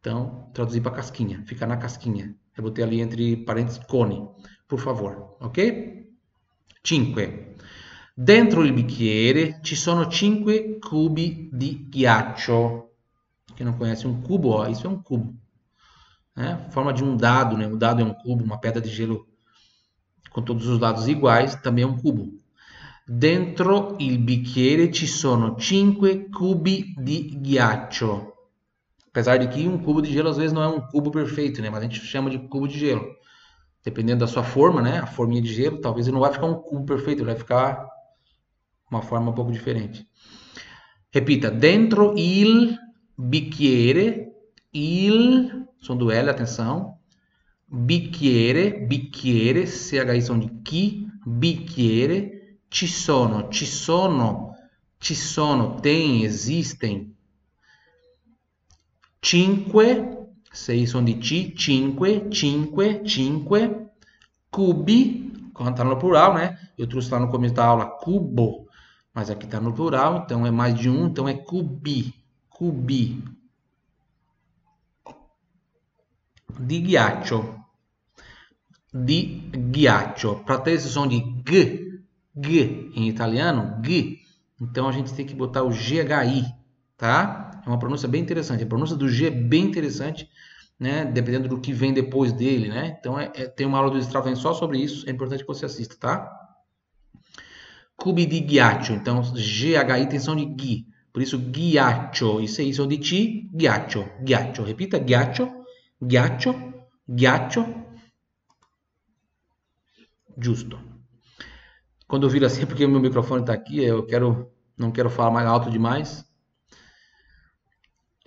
Então, 0.00 0.48
traduzir 0.54 0.80
para 0.80 0.92
casquinha, 0.92 1.42
fica 1.46 1.66
na 1.66 1.76
casquinha. 1.76 2.34
Eu 2.56 2.62
botei 2.62 2.82
ali 2.82 3.00
entre 3.00 3.36
parênteses 3.36 3.78
cone, 3.86 4.26
por 4.66 4.80
favor, 4.80 5.36
ok? 5.40 6.06
5. 6.82 7.20
Dentro 8.14 8.64
il 8.64 8.72
bicchiere 8.72 9.60
ci 9.62 9.76
sono 9.76 10.08
5 10.08 10.78
cubi 10.78 11.50
di 11.52 11.86
ghiaccio. 11.88 12.92
Quem 13.54 13.66
não 13.66 13.76
conhece 13.76 14.06
um 14.06 14.22
cubo, 14.22 14.50
ó, 14.50 14.66
isso 14.66 14.86
é 14.86 14.90
um 14.90 15.02
cubo. 15.02 15.34
Né? 16.34 16.66
Forma 16.70 16.92
de 16.92 17.04
um 17.04 17.16
dado, 17.16 17.56
né? 17.56 17.66
O 17.66 17.76
dado 17.76 18.00
é 18.00 18.04
um 18.04 18.14
cubo, 18.14 18.42
uma 18.42 18.58
pedra 18.58 18.80
de 18.80 18.88
gelo 18.88 19.26
com 20.30 20.42
todos 20.42 20.66
os 20.66 20.78
lados 20.78 21.08
iguais, 21.08 21.56
também 21.56 21.84
é 21.84 21.86
um 21.86 21.96
cubo. 21.96 22.40
Dentro 23.06 23.96
il 24.00 24.18
bicchiere 24.18 24.90
ci 24.92 25.06
sono 25.06 25.58
5 25.58 26.28
cubi 26.30 26.94
di 26.96 27.38
ghiaccio. 27.40 28.35
Apesar 29.16 29.38
de 29.38 29.48
que 29.48 29.66
um 29.66 29.78
cubo 29.78 30.02
de 30.02 30.12
gelo 30.12 30.28
às 30.28 30.36
vezes 30.36 30.52
não 30.52 30.62
é 30.62 30.68
um 30.68 30.78
cubo 30.78 31.10
perfeito, 31.10 31.62
né? 31.62 31.70
Mas 31.70 31.80
a 31.80 31.84
gente 31.84 32.04
chama 32.04 32.28
de 32.28 32.38
cubo 32.38 32.68
de 32.68 32.78
gelo. 32.78 33.16
Dependendo 33.82 34.20
da 34.20 34.26
sua 34.26 34.44
forma, 34.44 34.82
né? 34.82 34.98
A 34.98 35.06
forminha 35.06 35.40
de 35.40 35.54
gelo, 35.54 35.80
talvez 35.80 36.06
ele 36.06 36.12
não 36.12 36.20
vai 36.20 36.30
ficar 36.30 36.44
um 36.44 36.56
cubo 36.56 36.84
perfeito, 36.84 37.20
ele 37.20 37.30
vai 37.30 37.36
ficar 37.36 37.88
uma 38.90 39.00
forma 39.00 39.30
um 39.30 39.32
pouco 39.34 39.50
diferente. 39.50 40.06
Repita, 41.10 41.50
dentro 41.50 42.12
il 42.14 42.76
bicchiere, 43.16 44.34
il, 44.74 45.64
som 45.78 45.96
do 45.96 46.10
L, 46.10 46.28
atenção, 46.28 46.98
bicchiere, 47.66 48.86
bicchiere, 48.86 49.64
CHI 49.64 50.20
som 50.20 50.38
de 50.38 50.60
chi, 50.62 51.06
bicchiere, 51.24 52.58
ci 52.68 52.86
sono, 52.86 53.48
ci 53.48 53.64
sono, 53.64 54.52
ci 54.98 55.14
sono, 55.14 55.80
tem, 55.80 56.22
existem, 56.22 57.15
cinque, 59.28 60.28
sei 60.52 60.86
som 60.86 61.04
de 61.04 61.14
ci, 61.22 61.54
cinque, 61.58 62.28
cinque, 62.32 63.02
cinque, 63.08 63.88
cubi, 64.50 65.50
quando 65.52 65.70
está 65.70 65.84
no 65.84 65.96
plural, 65.96 66.34
né? 66.34 66.58
Eu 66.78 66.86
trouxe 66.86 67.10
lá 67.10 67.18
no 67.18 67.30
começo 67.30 67.54
da 67.54 67.64
aula 67.64 67.86
cubo, 67.86 68.68
mas 69.12 69.30
aqui 69.30 69.46
está 69.46 69.60
no 69.60 69.72
plural, 69.72 70.22
então 70.24 70.46
é 70.46 70.50
mais 70.50 70.74
de 70.78 70.88
um, 70.88 71.06
então 71.06 71.28
é 71.28 71.34
cubi 71.34 72.14
cubi 72.56 73.22
di 76.58 76.80
ghiaccio 76.80 77.62
di 78.90 79.50
ghiaccio 79.72 80.42
para 80.42 80.58
ter 80.58 80.72
esse 80.72 80.88
som 80.88 81.06
de 81.06 81.18
g 81.46 82.00
g 82.34 82.90
em 82.94 83.08
italiano 83.08 83.78
g 83.84 84.18
então 84.58 84.88
a 84.88 84.92
gente 84.92 85.12
tem 85.12 85.26
que 85.26 85.34
botar 85.34 85.64
o 85.64 85.68
GHI 85.68 86.46
tá 86.96 87.45
é 87.66 87.68
uma 87.68 87.78
pronúncia 87.78 88.08
bem 88.08 88.22
interessante. 88.22 88.62
A 88.62 88.66
pronúncia 88.66 88.96
do 88.96 89.08
G 89.08 89.26
é 89.26 89.30
bem 89.30 89.64
interessante 89.64 90.28
né? 90.78 91.04
Dependendo 91.04 91.48
do 91.48 91.60
que 91.60 91.72
vem 91.72 91.92
depois 91.92 92.32
dele 92.32 92.68
né? 92.68 92.96
Então 92.98 93.18
é, 93.18 93.32
é 93.34 93.46
tem 93.46 93.66
uma 93.66 93.78
aula 93.78 93.90
do 93.90 93.98
Strava 93.98 94.34
só 94.36 94.54
sobre 94.54 94.78
isso. 94.78 95.08
É 95.08 95.12
importante 95.12 95.40
que 95.40 95.48
você 95.48 95.64
assista 95.64 95.96
tá? 95.98 96.30
Cubi 97.96 98.26
di 98.26 98.40
ghiaccio. 98.40 98.94
Então 98.94 99.22
GHI 99.22 100.20
som 100.20 100.36
de 100.36 100.44
ghi. 100.44 100.86
Por 101.12 101.22
isso, 101.22 101.38
ghiaccio, 101.38 102.42
i 102.42 102.46
sei 102.46 102.74
sono 102.74 102.88
di 102.88 103.02
C, 103.02 103.48
ghiaccio, 103.50 104.04
ghiaccio. 104.20 104.62
Repita, 104.62 104.98
ghiaccio, 104.98 105.64
ghiaccio, 105.98 106.84
ghiaccio. 107.08 107.64
Giusto. 110.36 110.78
Quando 112.06 112.26
eu 112.26 112.30
viro 112.30 112.44
assim, 112.44 112.64
é 112.64 112.66
porque 112.66 112.84
o 112.84 112.88
meu 112.90 113.00
microfone 113.00 113.40
está 113.40 113.54
aqui, 113.54 113.82
eu 113.82 114.04
quero, 114.04 114.52
não 114.76 114.92
quero 114.92 115.08
falar 115.08 115.30
mais 115.30 115.46
alto 115.46 115.70
demais. 115.70 116.22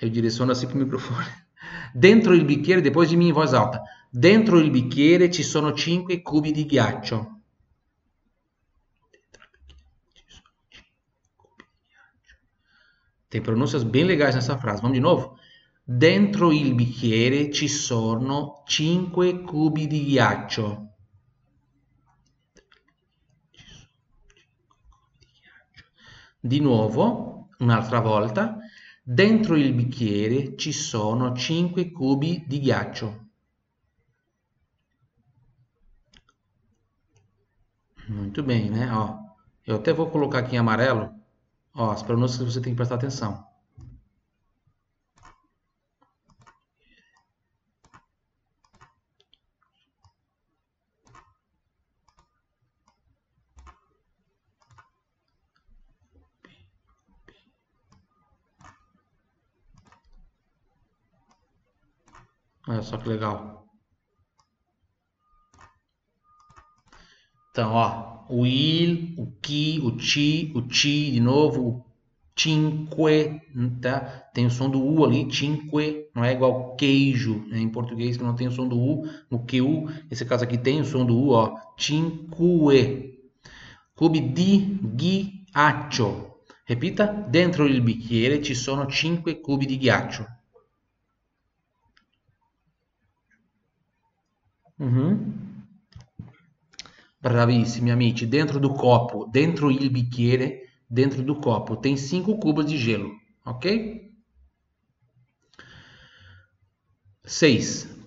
Eu 0.02 0.10
direciono 0.10 0.52
assim 0.52 0.66
para 0.68 0.78
o 0.78 0.80
microfone. 0.80 1.28
Dentro 1.94 2.34
il 2.34 2.46
bicchiere, 2.46 2.82
depois 2.82 3.10
de 3.10 3.18
mim 3.18 3.28
em 3.30 3.34
voz 3.34 3.54
alta. 3.54 3.82
Dentro 4.12 4.60
il 4.60 4.72
bicchiere 4.72 5.30
ci 5.30 5.44
sono 5.44 5.76
5 5.76 6.22
cubi 6.22 6.52
di 6.52 6.66
ghiaccio. 6.66 7.38
Tem 13.30 13.42
pronúncias 13.42 13.84
bem 13.84 14.06
legais 14.06 14.34
nessa 14.34 14.58
frase. 14.58 14.82
Vamos 14.82 14.98
de 14.98 15.02
novo? 15.02 15.38
Dentro 15.84 16.52
il 16.52 16.74
bicchiere 16.74 17.52
ci 17.52 17.68
sono 17.68 18.64
5 18.66 19.42
cubi 19.42 19.86
di 19.86 20.06
ghiaccio. 20.06 20.88
Di 26.40 26.60
nuovo, 26.60 27.50
un'altra 27.60 28.00
volta. 28.00 28.58
Dentro 29.12 29.56
il 29.56 29.74
bicchiere 29.74 30.56
ci 30.56 30.72
sono 30.72 31.36
5 31.36 31.92
cubi 31.92 32.46
di 32.46 32.60
ghiaccio. 32.60 33.30
Muito 38.06 38.44
bem, 38.44 38.70
né? 38.70 38.92
Ó, 38.94 39.18
eu 39.66 39.78
até 39.78 39.94
vou 39.94 40.12
colocar 40.12 40.38
aqui 40.38 40.54
em 40.54 40.60
amarelo 40.60 41.12
Ó, 41.74 41.90
as 41.90 42.04
pronúncias 42.04 42.54
você 42.54 42.62
tem 42.62 42.74
que 42.74 42.78
prestar 42.78 42.96
atenção. 42.96 43.49
Olha 62.68 62.82
só 62.82 62.98
que 62.98 63.10
legal. 63.10 63.66
Então, 67.52 67.74
ó, 67.74 68.26
o 68.30 68.46
il, 68.46 69.16
o 69.18 69.32
que, 69.42 69.80
o 69.84 69.92
ti, 69.92 70.52
o 70.56 70.62
ti, 70.62 71.12
de 71.12 71.20
novo, 71.20 71.62
o 71.62 71.86
cinque, 72.38 73.42
tá? 73.82 74.02
Tem 74.34 74.46
o 74.46 74.52
som 74.52 74.70
do 74.70 74.82
U 74.82 75.04
ali, 75.04 75.28
cinque, 75.34 76.10
não 76.16 76.24
é 76.24 76.32
igual 76.32 76.76
queijo, 76.76 77.46
né? 77.48 77.60
em 77.60 77.70
português 77.70 78.18
que 78.18 78.24
não 78.24 78.36
tem 78.36 78.48
o 78.48 78.52
som 78.52 78.68
do 78.68 78.78
U, 78.80 79.10
no 79.30 79.40
QU, 79.40 79.90
nesse 80.10 80.26
caso 80.26 80.44
aqui 80.44 80.58
tem 80.58 80.80
o 80.80 80.86
som 80.86 81.06
do 81.06 81.18
U, 81.18 81.30
ó, 81.32 81.56
cinque. 81.78 83.10
Cubi 84.00 84.22
di 84.32 84.80
ghiaccio. 84.96 86.44
Repita, 86.64 87.06
dentro 87.08 87.66
il 87.66 87.82
bicchiere 87.82 88.42
ci 88.42 88.56
sono 88.56 88.88
5 88.88 89.42
cubi 89.42 89.66
di 89.66 89.78
ghiaccio. 89.78 90.39
Bravissimi 97.18 97.92
amici, 97.92 98.30
dentro 98.30 98.60
do 98.60 98.72
copo, 98.72 99.28
dentro 99.30 99.70
il 99.70 99.92
bicchiere, 99.92 100.84
dentro 100.88 101.22
do 101.22 101.38
copo, 101.38 101.80
tem 101.80 101.98
5 101.98 102.38
cubos 102.38 102.64
di 102.66 102.78
gelo, 102.78 103.10
ok? 103.44 104.08
6. 107.22 107.98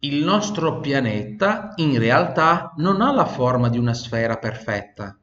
Il 0.00 0.24
nostro 0.24 0.80
pianeta 0.80 1.72
in 1.76 1.98
realtà 1.98 2.72
non 2.76 3.02
ha 3.02 3.12
la 3.12 3.26
forma 3.26 3.68
di 3.68 3.78
una 3.78 3.94
sfera 3.94 4.38
perfetta. 4.38 5.18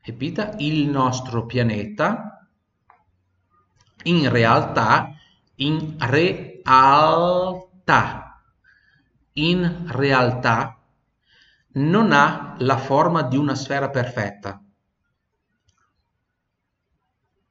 Repita, 0.00 0.54
il 0.58 0.86
nostro 0.88 1.46
pianeta 1.46 2.46
in 4.04 4.28
realtà, 4.30 5.14
in 5.56 5.96
realtà, 5.98 6.32
in 9.34 9.86
realtà 9.88 10.78
non 11.74 12.12
ha 12.12 12.54
la 12.58 12.76
forma 12.76 13.22
di 13.22 13.36
una 13.36 13.54
sfera 13.54 13.90
perfetta. 13.90 14.60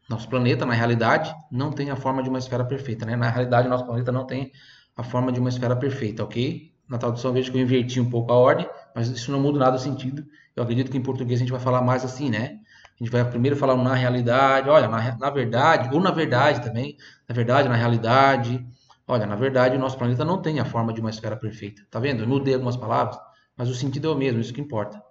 Nosso 0.09 0.27
planeta, 0.27 0.65
na 0.65 0.73
realidade, 0.73 1.33
não 1.51 1.71
tem 1.71 1.89
a 1.89 1.95
forma 1.95 2.21
de 2.21 2.29
uma 2.29 2.39
esfera 2.39 2.63
perfeita. 2.65 3.05
Né? 3.05 3.15
Na 3.15 3.29
realidade, 3.29 3.67
nosso 3.67 3.85
planeta 3.85 4.11
não 4.11 4.25
tem 4.25 4.51
a 4.95 5.03
forma 5.03 5.31
de 5.31 5.39
uma 5.39 5.49
esfera 5.49 5.75
perfeita, 5.75 6.23
ok? 6.23 6.71
Na 6.87 6.97
tradução, 6.97 7.33
vejo 7.33 7.51
que 7.51 7.57
eu 7.57 7.61
inverti 7.61 7.99
um 7.99 8.09
pouco 8.09 8.31
a 8.31 8.35
ordem, 8.35 8.69
mas 8.95 9.09
isso 9.09 9.31
não 9.31 9.39
muda 9.39 9.59
nada 9.59 9.77
o 9.77 9.79
sentido. 9.79 10.25
Eu 10.55 10.63
acredito 10.63 10.91
que 10.91 10.97
em 10.97 11.01
português 11.01 11.39
a 11.39 11.43
gente 11.43 11.51
vai 11.51 11.59
falar 11.61 11.81
mais 11.81 12.03
assim, 12.05 12.29
né? 12.29 12.59
A 12.99 13.03
gente 13.03 13.11
vai 13.11 13.27
primeiro 13.27 13.55
falar 13.57 13.75
na 13.75 13.95
realidade, 13.95 14.69
olha, 14.69 14.87
na, 14.87 15.17
na 15.17 15.29
verdade, 15.29 15.89
ou 15.93 16.01
na 16.01 16.11
verdade 16.11 16.61
também, 16.61 16.95
na 17.27 17.33
verdade, 17.33 17.67
na 17.67 17.75
realidade. 17.75 18.63
Olha, 19.07 19.25
na 19.25 19.35
verdade, 19.35 19.75
o 19.75 19.79
nosso 19.79 19.97
planeta 19.97 20.23
não 20.23 20.41
tem 20.41 20.59
a 20.59 20.65
forma 20.65 20.93
de 20.93 21.01
uma 21.01 21.09
esfera 21.09 21.35
perfeita. 21.35 21.85
Tá 21.89 21.99
vendo? 21.99 22.23
Eu 22.23 22.27
mudei 22.27 22.53
algumas 22.53 22.77
palavras, 22.77 23.17
mas 23.57 23.69
o 23.69 23.75
sentido 23.75 24.07
é 24.07 24.11
o 24.11 24.15
mesmo, 24.15 24.39
isso 24.39 24.53
que 24.53 24.61
importa. 24.61 25.01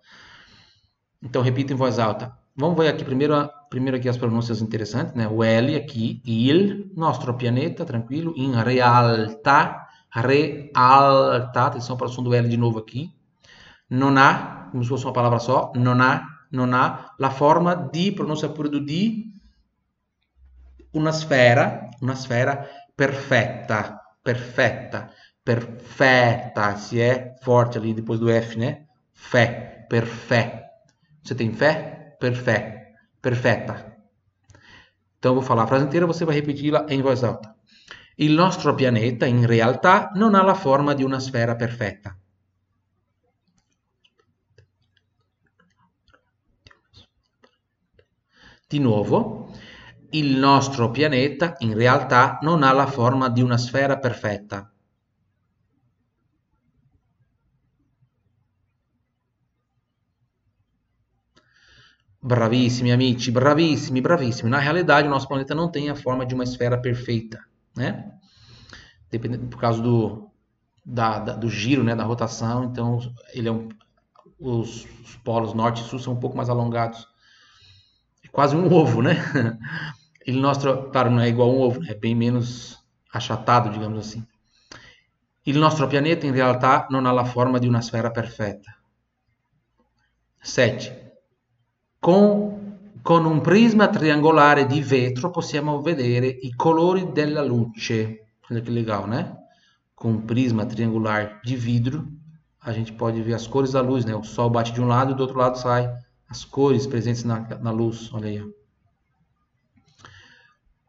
Então, 1.23 1.43
repita 1.43 1.73
em 1.73 1.77
voz 1.77 1.99
alta. 1.99 2.37
Vamos 2.57 2.77
ver 2.77 2.89
aqui 2.89 3.05
primeiro, 3.05 3.49
primeiro 3.71 3.97
aqui 3.97 4.09
as 4.09 4.17
pronúncias 4.17 4.61
interessantes, 4.61 5.15
né? 5.15 5.29
O 5.29 5.43
L 5.43 5.75
aqui, 5.77 6.21
il, 6.25 6.93
nostro 6.95 7.35
pianeta, 7.35 7.85
tranquilo, 7.85 8.35
in 8.37 8.53
realtà, 8.53 9.87
realtà, 10.11 11.67
atenção 11.67 11.97
para 11.97 12.07
o 12.07 12.11
som 12.11 12.23
do 12.23 12.35
L 12.35 12.49
de 12.49 12.57
novo 12.57 12.79
aqui. 12.79 13.11
Non 13.89 14.17
ha, 14.17 14.69
como 14.71 14.83
se 14.83 14.89
fosse 14.89 15.05
uma 15.05 15.13
palavra 15.13 15.39
só, 15.39 15.71
non 15.77 16.01
ha, 16.01 16.47
non 16.51 16.73
ha 16.73 17.15
la 17.19 17.31
forma 17.31 17.75
di, 17.75 18.13
pronúncia 18.13 18.49
pura 18.49 18.69
do 18.69 18.81
di, 18.81 19.33
una 20.93 21.13
sfera, 21.13 21.91
una 22.01 22.15
sfera 22.15 22.67
perfetta, 23.03 24.01
perfetta, 24.23 25.11
perfetta, 25.43 26.77
se 26.77 27.01
é 27.01 27.35
forte 27.43 27.79
ali 27.79 27.93
depois 27.93 28.21
do 28.21 28.31
F, 28.31 28.57
né? 28.57 28.87
Fé, 29.13 29.87
perfé. 29.89 30.71
Você 31.21 31.35
tem 31.35 31.53
fé? 31.53 32.17
Perfé, 32.21 32.95
perfetta. 33.21 33.97
Então, 35.19 35.35
vou 35.35 35.43
falar 35.43 35.65
a 35.65 35.67
frase 35.67 35.87
inteira, 35.87 36.07
você 36.07 36.25
vai 36.25 36.37
repeti-la 36.37 36.87
em 36.89 37.03
voz 37.03 37.25
alta. 37.25 37.57
Il 38.17 38.35
nostro 38.35 38.73
pianeta, 38.77 39.27
in 39.27 39.47
realtà, 39.47 40.13
non 40.15 40.37
ha 40.37 40.43
la 40.45 40.55
forma 40.55 40.95
di 40.95 41.03
una 41.03 41.19
sfera 41.19 41.57
perfetta. 41.57 42.17
Di 48.69 48.79
nuovo, 48.79 49.52
il 50.13 50.37
nostro 50.37 50.91
pianeta 50.91 51.55
in 51.61 51.75
realtà 51.75 52.39
non 52.43 52.63
ha 52.63 52.73
la 52.73 52.87
forma 52.87 53.29
di 53.29 53.41
una 53.41 53.57
sfera 53.57 53.99
perfetta. 53.99 54.71
Bravissimi 62.25 62.93
amici, 62.93 63.33
bravissimi, 63.33 64.01
bravissimi. 64.01 64.49
Na 64.49 64.61
realidade, 64.61 65.09
o 65.09 65.11
nosso 65.11 65.27
planeta 65.27 65.55
não 65.55 65.71
tem 65.71 65.91
a 65.91 65.97
forma 65.97 66.25
de 66.25 66.35
uma 66.35 66.45
esfera 66.45 66.81
perfeita, 66.81 67.45
né? 67.75 68.13
Dependendo, 69.11 69.47
por 69.49 69.59
causa 69.59 69.83
do, 69.83 70.31
da, 70.85 71.19
da, 71.19 71.33
do 71.35 71.49
giro, 71.51 71.83
né, 71.83 71.97
da 71.97 72.05
rotação, 72.05 72.65
então 72.65 73.01
ele 73.35 73.49
é 73.49 73.53
um, 73.53 73.69
os, 74.39 74.87
os 75.05 75.17
polos 75.25 75.53
norte 75.53 75.83
e 75.83 75.85
sul 75.85 75.99
são 75.99 76.13
um 76.13 76.21
pouco 76.21 76.37
mais 76.37 76.49
alongados. 76.49 77.09
É 78.25 78.29
quase 78.29 78.55
um 78.57 78.71
ovo, 78.73 79.03
né? 79.03 79.17
Ele 80.27 80.41
nostro, 80.41 80.91
claro, 80.91 81.11
não 81.11 81.21
é 81.21 81.29
igual 81.29 81.51
a 81.51 81.53
um 81.53 81.61
ovo, 81.61 81.81
é 81.87 81.95
bem 81.95 82.15
menos 82.15 82.79
achatado, 83.13 83.71
digamos 83.71 83.99
assim. 83.99 84.25
Il 85.45 85.59
nostro 85.59 85.89
pianeta 85.89 86.27
in 86.27 86.33
realtà 86.33 86.87
non 86.91 87.05
ha 87.05 87.13
la 87.13 87.25
forma 87.25 87.59
di 87.59 87.67
una 87.67 87.81
sfera 87.81 88.11
perfetta. 88.11 88.77
7. 90.39 91.23
Con, 91.99 92.79
con 93.03 93.25
un 93.25 93.41
prisma 93.41 93.89
triangolare 93.89 94.67
di 94.67 94.81
vetro 94.81 95.31
possiamo 95.31 95.81
vedere 95.81 96.27
i 96.27 96.53
colori 96.55 97.11
della 97.13 97.43
luce. 97.43 98.27
Olha 98.51 98.61
que 98.61 98.71
legal, 98.71 99.07
né? 99.09 99.37
Com 99.95 100.11
um 100.11 100.21
prisma 100.21 100.67
triangular 100.67 101.41
de 101.43 101.57
vidro, 101.57 102.07
a 102.61 102.73
gente 102.73 102.93
pode 102.93 103.21
ver 103.23 103.35
as 103.35 103.47
cores 103.47 103.73
da 103.73 103.81
luz, 103.81 104.05
né? 104.05 104.15
O 104.15 104.23
sol 104.23 104.51
bate 104.51 104.73
de 104.73 104.81
um 104.81 104.87
lado 104.87 105.13
e 105.13 105.15
do 105.15 105.23
outro 105.23 105.39
lado 105.39 105.59
sai 105.59 105.93
as 106.29 106.45
cores 106.45 106.87
presentes 106.87 107.25
na, 107.25 107.41
na 107.61 107.71
luz. 107.71 108.13
Olha 108.13 108.29
aí. 108.29 108.62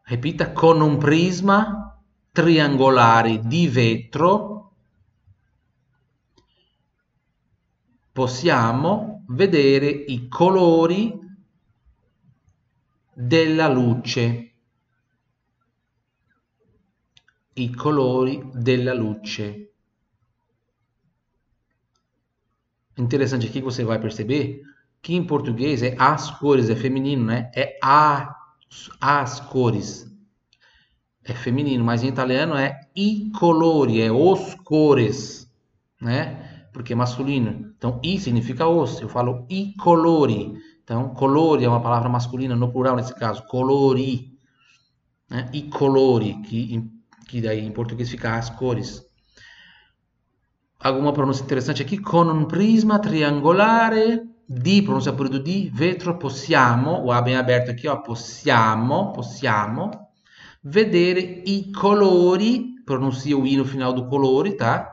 Repita, 0.06 0.52
con 0.52 0.82
un 0.82 0.98
prisma 0.98 1.98
triangolare 2.32 3.40
di 3.40 3.68
vetro 3.68 4.54
possiamo 8.12 9.24
vedere 9.28 9.88
i 9.88 10.28
colori 10.28 11.20
della 13.14 13.68
luce. 13.68 14.54
I 17.54 17.74
colori 17.74 18.42
della 18.54 18.94
luce. 18.94 19.74
Interessante 22.96 23.48
aqui 23.48 23.62
você 23.62 23.84
vai 23.84 24.00
perceber 24.00 24.62
que 25.02 25.16
em 25.16 25.26
português 25.26 25.82
é 25.82 25.96
as 25.98 26.30
cores, 26.32 26.70
é 26.70 26.76
feminino, 26.76 27.26
né? 27.26 27.50
É 27.54 27.78
a 27.82 28.43
as 29.00 29.40
cores. 29.40 30.12
É 31.24 31.34
feminino, 31.34 31.84
mas 31.84 32.04
em 32.04 32.10
italiano 32.10 32.56
é 32.56 32.82
i 32.96 33.32
colori, 33.40 34.02
é 34.02 34.12
os 34.12 34.56
cores, 34.56 35.50
né? 36.02 36.68
Porque 36.74 36.94
é 36.94 36.96
masculino. 36.96 37.74
Então, 37.78 38.00
i 38.04 38.20
significa 38.20 38.68
os. 38.68 39.00
Eu 39.00 39.08
falo 39.08 39.46
i 39.50 39.74
colori. 39.78 40.54
Então, 40.84 41.14
colori 41.14 41.64
é 41.64 41.70
uma 41.70 41.82
palavra 41.82 42.10
masculina 42.10 42.56
no 42.56 42.72
plural 42.72 42.96
nesse 42.96 43.16
caso. 43.16 43.46
Colori. 43.48 44.38
Né? 45.30 45.50
I 45.54 45.64
colori, 45.64 46.42
que, 46.42 46.84
que 47.28 47.42
daí 47.42 47.66
em 47.66 47.72
português 47.72 48.10
fica 48.10 48.36
as 48.36 48.50
cores. 48.50 49.06
Alguma 50.80 51.14
pronúncia 51.14 51.44
interessante 51.44 51.82
aqui? 51.82 51.98
Con 52.00 52.30
un 52.30 52.46
prisma 52.46 53.00
triangolare 53.00 54.33
di, 54.54 54.82
pronuncia 54.82 55.14
pure 55.14 55.42
di, 55.42 55.70
vetro, 55.74 56.18
possiamo, 56.18 56.92
o 57.04 57.12
A 57.12 57.22
bem 57.22 57.36
aberto 57.36 57.72
aqui, 57.72 57.88
ó, 57.88 58.02
possiamo, 58.02 59.12
possiamo, 59.12 60.12
vedere 60.62 61.20
i 61.20 61.72
colori, 61.72 62.82
pronuncia 62.86 63.36
o 63.36 63.46
I 63.46 63.56
no 63.56 63.66
final 63.66 63.94
do 63.94 64.08
colore, 64.08 64.56
tá? 64.56 64.90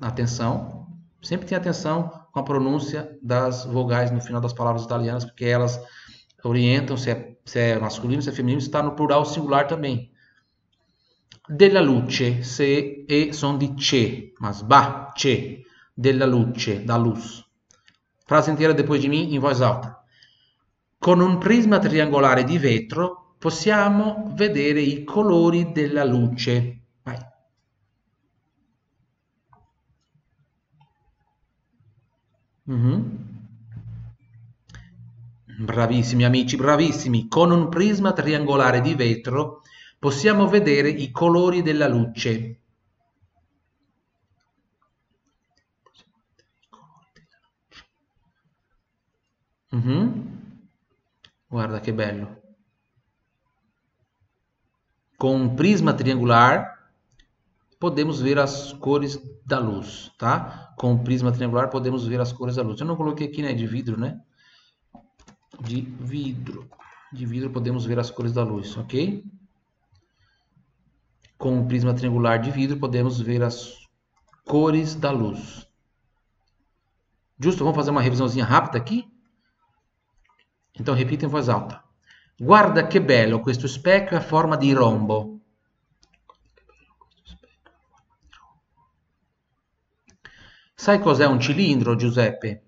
Atenção, 0.00 0.86
sempre 1.20 1.46
tem 1.46 1.56
atenção 1.56 2.26
com 2.30 2.40
a 2.40 2.44
pronúncia 2.44 3.18
das 3.22 3.64
vogais 3.64 4.10
no 4.10 4.20
final 4.20 4.40
das 4.40 4.52
palavras 4.52 4.84
italianas, 4.84 5.24
porque 5.24 5.44
elas 5.44 5.80
orientam 6.44 6.96
se 6.96 7.10
é, 7.10 7.36
se 7.44 7.58
é 7.58 7.78
masculino, 7.78 8.22
se 8.22 8.28
é 8.28 8.32
feminino, 8.32 8.60
se 8.60 8.68
está 8.68 8.82
no 8.82 8.94
plural 8.94 9.24
singular 9.24 9.66
também. 9.66 10.10
Della 11.48 11.80
luce, 11.80 12.42
se 12.42 13.06
e 13.08 13.32
som 13.32 13.56
di 13.56 13.74
ce, 13.76 14.34
mas 14.40 14.62
ba, 14.62 15.12
ce, 15.16 15.62
della 15.96 16.26
luce, 16.26 16.80
da 16.80 16.96
luz. 16.96 17.45
Frase 18.26 18.50
inteira 18.50 18.74
depois 18.74 19.00
de 19.00 19.08
mim 19.08 19.32
em 19.32 19.38
voz 19.38 19.60
alta. 19.60 20.02
Con 20.98 21.20
un 21.20 21.38
prisma 21.38 21.78
triangolare 21.78 22.42
di 22.42 22.58
vetro 22.58 23.36
possiamo 23.38 24.32
vedere 24.34 24.80
i 24.80 25.04
colori 25.04 25.70
della 25.70 26.04
luce. 26.04 26.80
Vai. 27.04 27.18
Mm-hmm. 32.68 33.00
Bravissimi 35.60 36.24
amici, 36.24 36.56
bravissimi. 36.56 37.28
Con 37.28 37.52
un 37.52 37.68
prisma 37.68 38.12
triangolare 38.12 38.80
di 38.80 38.94
vetro 38.94 39.62
possiamo 40.00 40.48
vedere 40.48 40.88
i 40.88 41.12
colori 41.12 41.62
della 41.62 41.86
luce. 41.86 42.62
Uhum. 49.76 50.24
Guarda 51.50 51.80
que 51.80 51.92
bello. 51.92 52.34
Com 55.18 55.36
um 55.36 55.54
prisma 55.54 55.92
triangular, 55.92 56.90
podemos 57.78 58.20
ver 58.20 58.38
as 58.38 58.72
cores 58.72 59.20
da 59.44 59.58
luz, 59.58 60.10
tá? 60.18 60.72
Com 60.78 60.92
um 60.92 61.04
prisma 61.04 61.30
triangular, 61.30 61.68
podemos 61.68 62.06
ver 62.06 62.20
as 62.20 62.32
cores 62.32 62.56
da 62.56 62.62
luz. 62.62 62.80
Eu 62.80 62.86
não 62.86 62.96
coloquei 62.96 63.26
aqui, 63.26 63.42
né, 63.42 63.52
de 63.52 63.66
vidro, 63.66 64.00
né? 64.00 64.18
De 65.60 65.82
vidro. 65.82 66.70
De 67.12 67.26
vidro 67.26 67.50
podemos 67.50 67.84
ver 67.84 67.98
as 67.98 68.10
cores 68.10 68.32
da 68.32 68.42
luz, 68.42 68.76
ok? 68.78 69.22
Com 71.36 71.58
um 71.58 71.68
prisma 71.68 71.92
triangular 71.92 72.38
de 72.38 72.50
vidro, 72.50 72.78
podemos 72.78 73.20
ver 73.20 73.42
as 73.42 73.74
cores 74.46 74.94
da 74.94 75.10
luz. 75.10 75.66
Justo, 77.38 77.62
vamos 77.62 77.76
fazer 77.76 77.90
uma 77.90 78.00
revisãozinha 78.00 78.44
rápida 78.44 78.78
aqui? 78.78 79.15
Então 80.78 80.94
repita 80.94 81.24
em 81.24 81.28
voz 81.28 81.48
alta. 81.48 81.82
Guarda 82.38 82.86
che 82.86 83.02
bello 83.02 83.40
questo 83.40 83.66
specchio 83.66 84.16
a 84.16 84.20
forma 84.20 84.56
di 84.56 84.72
rombo. 84.72 85.40
Sai 90.74 91.00
cos'è 91.00 91.26
un 91.26 91.40
cilindro, 91.40 91.96
Giuseppe? 91.96 92.62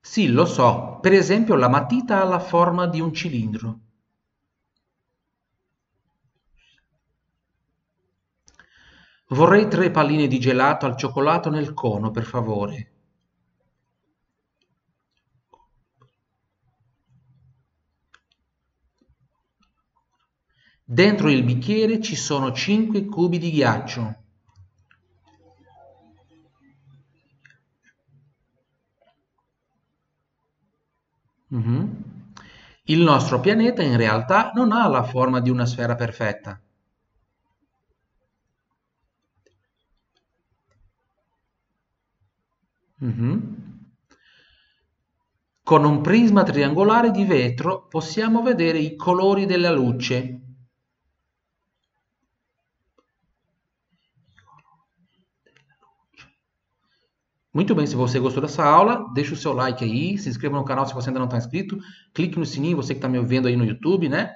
Sì, 0.00 0.28
lo 0.28 0.44
so. 0.44 0.98
Per 1.00 1.12
esempio, 1.12 1.54
la 1.54 1.68
matita 1.68 2.20
ha 2.20 2.24
la 2.24 2.40
forma 2.40 2.88
di 2.88 3.00
un 3.00 3.12
cilindro. 3.14 3.80
Vorrei 9.28 9.68
tre 9.68 9.90
palline 9.90 10.26
di 10.26 10.38
gelato 10.40 10.84
al 10.84 10.96
cioccolato 10.96 11.50
nel 11.50 11.72
cono, 11.72 12.10
per 12.10 12.24
favore. 12.24 12.92
Dentro 20.84 21.30
il 21.30 21.44
bicchiere 21.44 22.00
ci 22.00 22.16
sono 22.16 22.50
5 22.52 23.04
cubi 23.04 23.38
di 23.38 23.50
ghiaccio. 23.50 24.16
Mhm. 31.50 32.32
Il 32.84 33.00
nostro 33.02 33.38
pianeta 33.40 33.82
in 33.82 33.98
realtà 33.98 34.52
non 34.54 34.72
ha 34.72 34.88
la 34.88 35.02
forma 35.02 35.40
di 35.40 35.50
una 35.50 35.66
sfera 35.66 35.94
perfetta. 35.94 36.58
Mhm. 43.00 43.56
Con 45.62 45.84
un 45.84 46.00
prisma 46.00 46.42
triangolare 46.42 47.10
di 47.10 47.24
vetro 47.24 47.86
possiamo 47.88 48.42
vedere 48.42 48.78
i 48.78 48.96
colori 48.96 49.46
della 49.46 49.70
luce. 49.70 50.40
Muito 57.52 57.74
bem, 57.74 57.86
se 57.86 57.96
você 57.96 58.20
gostou 58.20 58.40
dessa 58.40 58.64
aula, 58.64 59.10
deixa 59.12 59.34
o 59.34 59.36
seu 59.36 59.52
like 59.52 59.82
aí, 59.82 60.16
se 60.16 60.28
inscreva 60.28 60.56
no 60.56 60.64
canal 60.64 60.86
se 60.86 60.94
você 60.94 61.08
ainda 61.08 61.18
não 61.18 61.26
está 61.26 61.38
inscrito, 61.38 61.78
clique 62.14 62.38
no 62.38 62.46
sininho, 62.46 62.76
você 62.76 62.94
que 62.94 62.98
está 62.98 63.08
me 63.08 63.18
ouvindo 63.18 63.48
aí 63.48 63.56
no 63.56 63.64
YouTube, 63.64 64.08
né? 64.08 64.32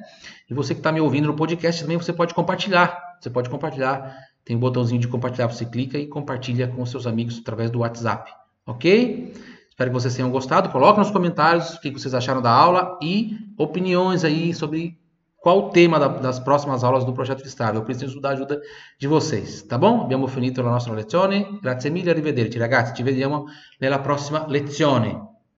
E 0.50 0.54
você 0.54 0.74
que 0.74 0.80
está 0.80 0.90
me 0.90 1.00
ouvindo 1.00 1.28
no 1.28 1.36
podcast 1.36 1.82
também, 1.82 1.96
você 1.96 2.12
pode 2.12 2.34
compartilhar. 2.34 3.00
Você 3.20 3.30
pode 3.30 3.48
compartilhar, 3.48 4.12
tem 4.44 4.56
um 4.56 4.58
botãozinho 4.58 5.00
de 5.00 5.06
compartilhar, 5.06 5.46
você 5.46 5.64
clica 5.64 5.96
e 5.98 6.08
compartilha 6.08 6.66
com 6.66 6.84
seus 6.84 7.06
amigos 7.06 7.38
através 7.38 7.70
do 7.70 7.80
WhatsApp, 7.80 8.32
ok? 8.66 9.32
Espero 9.68 9.90
que 9.90 9.94
vocês 9.94 10.14
tenham 10.14 10.30
gostado. 10.30 10.68
Coloque 10.68 10.98
nos 10.98 11.10
comentários 11.10 11.74
o 11.74 11.80
que 11.80 11.90
vocês 11.90 12.14
acharam 12.14 12.42
da 12.42 12.50
aula 12.50 12.98
e 13.02 13.36
opiniões 13.58 14.24
aí 14.24 14.52
sobre 14.54 15.00
qual 15.38 15.58
o 15.58 15.70
tema 15.70 15.98
da, 15.98 16.06
das 16.06 16.38
próximas 16.38 16.84
aulas 16.84 17.04
do 17.04 17.12
progetto 17.12 17.44
Estável. 17.44 17.80
Eu 17.80 17.84
preciso 17.84 18.20
da 18.20 18.30
ajuda 18.30 18.60
di 18.98 19.08
vocês, 19.08 19.62
tá 19.62 19.76
bom? 19.76 20.02
Abbiamo 20.02 20.28
finito 20.28 20.62
la 20.62 20.70
nostra 20.70 20.94
lezione. 20.94 21.58
Grazie 21.60 21.90
mille, 21.90 22.10
arrivederci 22.10 22.58
ragazzi, 22.58 22.94
ci 22.94 23.02
vediamo 23.02 23.46
nella 23.80 23.98
prossima 23.98 24.46
lezione. 24.46 25.31